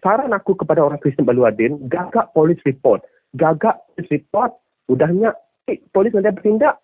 [0.00, 3.04] Saran aku kepada orang Kristen Baluadin, gagak polis report.
[3.36, 4.56] Gagak polis report,
[4.90, 5.34] udahnya
[5.70, 6.80] eh, polis nanti bertindak.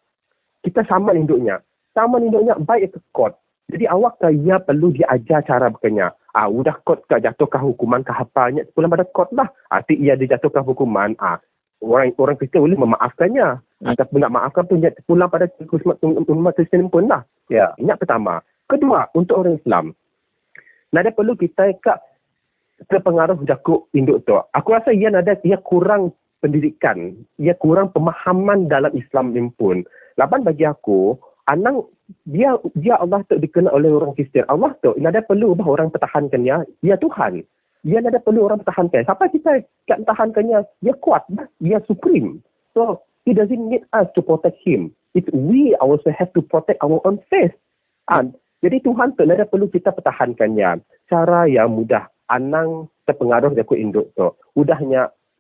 [0.62, 1.58] Kita sama induknya.
[1.94, 3.34] Sama induknya baik ke court.
[3.72, 6.12] Jadi awak kaya perlu diajar cara berkenyak.
[6.36, 8.62] Ah, udah court ke jatuhkan hukuman ke hafalnya.
[8.68, 9.48] Sepulang pada court lah.
[9.72, 11.16] Arti ia dijatuhkan hukuman.
[11.18, 11.40] Ah,
[11.82, 13.90] orang orang Kristian boleh memaafkannya hmm.
[13.96, 17.26] ataupun nak maafkan pun pulang pada umat Kristian pun lah.
[17.50, 17.74] Ya.
[17.80, 18.38] Ini pertama.
[18.70, 19.84] Kedua, untuk orang Islam.
[20.92, 21.98] Nada perlu kita kat
[22.86, 24.36] terpengaruh jakuk induk tu.
[24.36, 27.14] Aku rasa ia nada ia kurang pendidikan.
[27.38, 29.86] Ia kurang pemahaman dalam Islam ini pun.
[30.18, 31.16] Lapan bagi aku,
[31.50, 31.90] Anang
[32.22, 34.46] dia dia Allah tu dikenal oleh orang Kristian.
[34.46, 36.62] Allah tu nada perlu bah orang pertahankan ya.
[36.86, 37.42] Ya Tuhan
[37.82, 39.02] dia ada perlu orang pertahankan.
[39.02, 41.26] Siapa kita kat pertahankannya, dia kuat,
[41.58, 42.38] dia supreme.
[42.78, 44.94] So, he doesn't need us to protect him.
[45.12, 47.52] It's we also have to protect our own faith.
[48.08, 50.78] And, jadi Tuhan tu ada perlu kita pertahankannya.
[51.10, 52.06] Cara yang mudah.
[52.30, 54.30] Anang terpengaruh dari induk tu.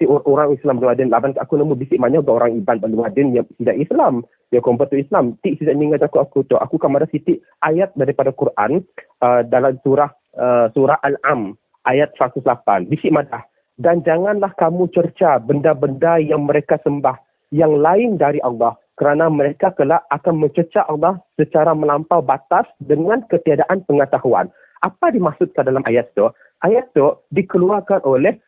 [0.06, 4.26] Mudahnya, orang Islam berladin, laban aku nemu bisik mana orang Iban berladin yang tidak Islam.
[4.50, 5.38] Yang kompet tu Islam.
[5.40, 6.58] Tik tidak ingat aku aku tu.
[6.58, 8.84] Aku akan ada sitik ayat daripada Quran
[9.24, 11.56] uh, dalam surah uh, surah Al-Am
[11.88, 12.90] ayat 108.
[12.90, 13.42] Bisik madah.
[13.80, 17.16] Dan janganlah kamu cerca benda-benda yang mereka sembah
[17.52, 23.82] yang lain dari Allah kerana mereka kelak akan mencerca Allah secara melampau batas dengan ketiadaan
[23.88, 24.52] pengetahuan.
[24.84, 26.28] Apa dimaksudkan dalam ayat itu?
[26.62, 28.38] Ayat itu dikeluarkan oleh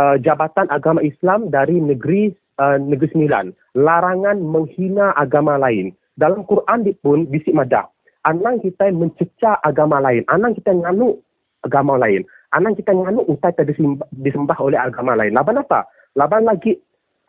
[0.00, 3.52] uh, Jabatan Agama Islam dari negeri uh, negeri Sembilan.
[3.76, 5.92] Larangan menghina agama lain.
[6.16, 7.84] Dalam Quran pun bisik madah.
[8.24, 10.24] Anang kita mencerca agama lain.
[10.32, 11.20] Anang kita nganuk
[11.64, 12.24] agama lain
[12.54, 13.70] anak kita nganuk utai tak
[14.14, 15.34] disembah oleh agama lain.
[15.34, 15.86] Laban apa?
[16.18, 16.78] Laban lagi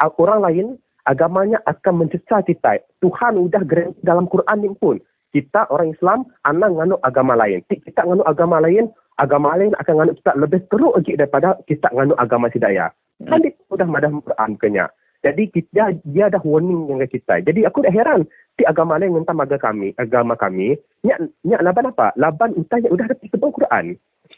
[0.02, 0.68] orang lain
[1.06, 2.82] agamanya akan mencecah kita.
[3.02, 3.62] Tuhan sudah
[4.02, 4.98] dalam Quran pun.
[5.32, 7.64] Kita orang Islam, anak nganuk agama lain.
[7.72, 8.92] Kita nganuk agama lain,
[9.22, 12.90] agama lain akan nganuk kita lebih teruk lagi daripada kita nganuk agama sidaya.
[13.22, 13.44] Kan hmm.
[13.46, 14.86] dia sudah madah Quran kenya.
[15.22, 17.46] Jadi kita, dia ada warning dengan kita.
[17.46, 18.26] Jadi aku dah heran.
[18.58, 20.74] Ti agama lain minta agama kami, agama kami.
[21.06, 22.10] Nyak, nyak laban apa?
[22.18, 23.86] Laban utanya sudah ada di Quran.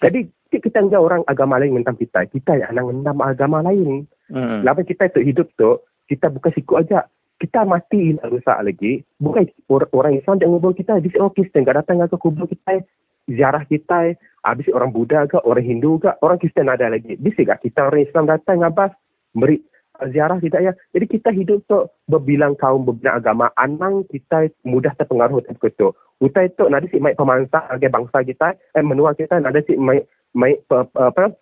[0.03, 0.19] Jadi
[0.51, 2.27] kita enggak orang agama lain tentang kita.
[2.27, 4.03] Kita yang nak mengenam agama lain.
[4.27, 4.59] Hmm.
[4.67, 5.79] Lepas kita tu hidup tu,
[6.11, 7.07] kita bukan sikut aja.
[7.39, 9.07] Kita mati nak rusak lagi.
[9.23, 10.99] Bukan orang Islam yang ngubur kita.
[10.99, 12.83] Bisa orang Kristen enggak datang ke kubur kita.
[13.29, 14.15] Ziarah kita.
[14.43, 17.15] Habis orang Buddha ke, orang Hindu ke, orang Kristen ada lagi.
[17.15, 18.91] Bisa tak kita orang Islam datang ngabas.
[19.31, 19.63] Beri
[20.11, 20.71] ziarah tidak ya.
[20.91, 23.47] Jadi kita hidup tu berbilang kaum berbina agama.
[23.55, 25.87] Anang kita mudah terpengaruh dengan itu.
[26.19, 28.47] Utai itu nanti si maik pemangsa sebagai bangsa kita.
[28.75, 31.35] Eh menua kita nanti si maik mai, apa,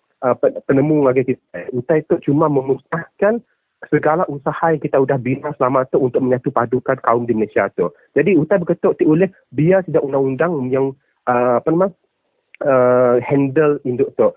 [0.70, 1.74] penemu lagi kita.
[1.74, 3.42] Utai itu cuma memusnahkan
[3.90, 7.90] segala usaha yang kita sudah bina selama itu untuk menyatu padukan kaum di Malaysia itu.
[8.14, 10.94] Jadi utai berketuk oleh biar tidak undang-undang yang
[11.28, 11.88] uh, apa nama
[12.64, 14.30] uh, handle induk tu.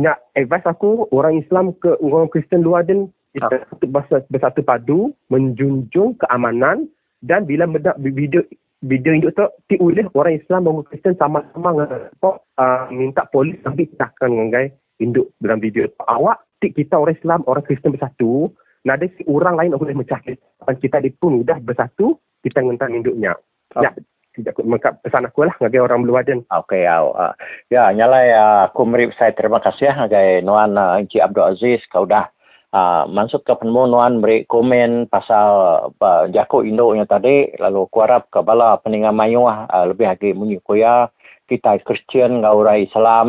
[0.00, 4.16] Nak advice aku orang Islam ke orang Kristen luar dan kita ha.
[4.28, 6.88] bersatu padu menjunjung keamanan
[7.24, 8.44] dan bila mendak video
[8.82, 11.86] video induk tu diulih orang Islam orang Kristen sama-sama
[12.24, 14.64] uh, minta polis ambil tindakan dengan
[14.98, 16.02] induk dalam video tu.
[16.08, 18.50] Awak tik kita orang Islam, orang Kristen bersatu,
[18.86, 20.70] nak ada si orang lain boleh mecah kita.
[20.78, 23.34] Kita pun sudah bersatu, kita ngentan induknya.
[23.78, 23.90] Ya,
[24.32, 26.40] tidak mengkap pesan aku lah ngagai orang Beluaden.
[26.48, 27.32] Okey, uh,
[27.68, 31.80] ya nyala ya aku merip saya terima kasih ya ngagai Nuan uh, Encik Abdul Aziz.
[31.92, 32.28] Kau dah
[32.72, 35.48] uh, masuk ke penemuan beri komen pasal
[35.92, 37.52] uh, Jakut Indo yang tadi.
[37.60, 41.12] Lalu kuarap ke bala peningan mayuah uh, lebih lagi menyukuya
[41.46, 43.26] kita Kristian ngau orang Islam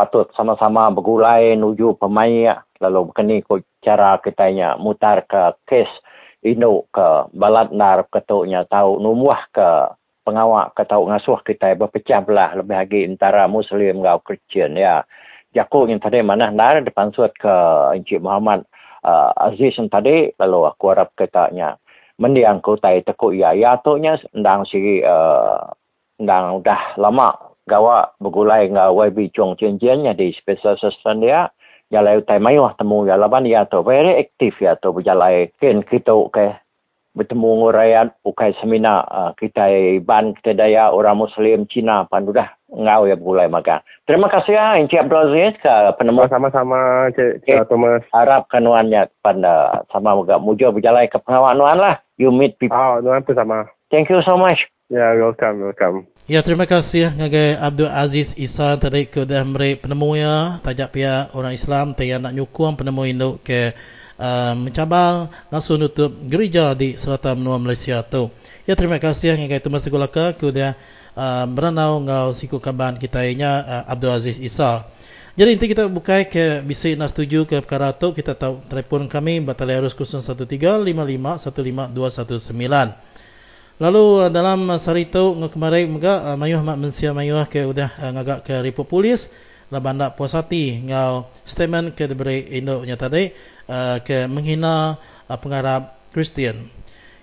[0.00, 3.44] patut sama-sama bergulai menuju pemain lalu berkeni
[3.84, 4.48] cara kita
[4.80, 5.92] mutar ke kes
[6.40, 9.68] Indo ke balat nar ketuknya tahu numuah ke
[10.24, 15.04] pengawak kata ngasuh kita berpecah belah lebih lagi antara Muslim dan Kristian ya.
[15.50, 17.54] Jakuk yang tadi mana nar depan suat ke
[17.98, 18.62] Encik Muhammad
[19.02, 21.74] uh, Aziz yang tadi lalu aku harap katanya
[22.22, 23.50] mendiang kau tai tekuk ya.
[23.56, 25.74] Ya tu nya ndang si uh,
[26.22, 27.34] ndang dah lama
[27.66, 31.50] gawa bergulai ngau YB Chong Chen nya di special assistant dia.
[31.90, 36.14] Jalai utai mayu temu ya laban ya tu very active ya tu berjalai ken kita
[36.30, 36.54] ke
[37.10, 39.66] bertemu nguraian ukai semina uh, kita
[40.06, 42.48] ban kita daya orang muslim Cina pandu dah.
[42.70, 47.66] Ngau ya bulai maka terima kasih ya Encik Abdul Aziz ke penemu sama-sama Cik okay.
[47.66, 48.06] Thomas.
[48.14, 51.98] harap kanuannya pada sama moga mujo berjalai ke pengawal nuan lah.
[52.14, 52.78] You meet people.
[52.78, 53.66] Oh nuan pun sama.
[53.90, 54.70] Thank you so much.
[54.86, 56.06] Ya yeah, welcome welcome.
[56.30, 61.34] Ya terima kasih ngagai Abdul Aziz Isa tadi ke dah meri penemu ya tajak pihak
[61.34, 63.74] orang Islam tayang nak nyukung penemu induk ke
[64.20, 68.28] uh, mencabang langsung nutup gereja di selatan benua Malaysia tu.
[68.68, 70.76] Ya terima kasih yang kaitu masa gulaka kuda
[71.16, 74.84] uh, beranau ngau siku kaban kita nya uh, Abdul Aziz Isa.
[75.38, 79.40] Jadi nanti kita buka ke bisa nak setuju ke perkara tu kita tahu telefon kami
[79.40, 81.40] batali arus 0135515219.
[83.80, 88.44] Lalu uh, dalam sehari tu kemarin juga uh, mayuh mak mensia mayuh ke udah ngagak
[88.44, 89.32] ke report polis
[89.70, 93.30] lah banda puas hati ngau statement ke diberi Indo nya tadi
[93.70, 94.98] uh, ke menghina
[95.30, 96.66] uh, pengarap Kristian.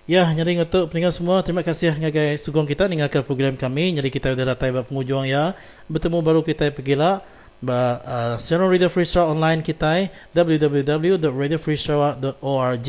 [0.07, 3.99] Ya, jadi untuk pendengar semua, terima kasih ngagai sugong kita dengarkan program kami.
[3.99, 5.51] Jadi kita sudah datang ke penghujung ya.
[5.91, 7.19] Bertemu baru kita pergi lah
[7.59, 8.39] uh,
[8.71, 12.87] Radio Free Sarawak online kita www.radiofreesarawak.org.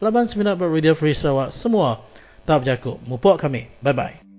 [0.00, 2.00] Laban seminar Radio Free Sarawak semua
[2.44, 2.98] tak berjaku.
[3.08, 3.68] Mupuk kami.
[3.80, 4.29] Bye bye.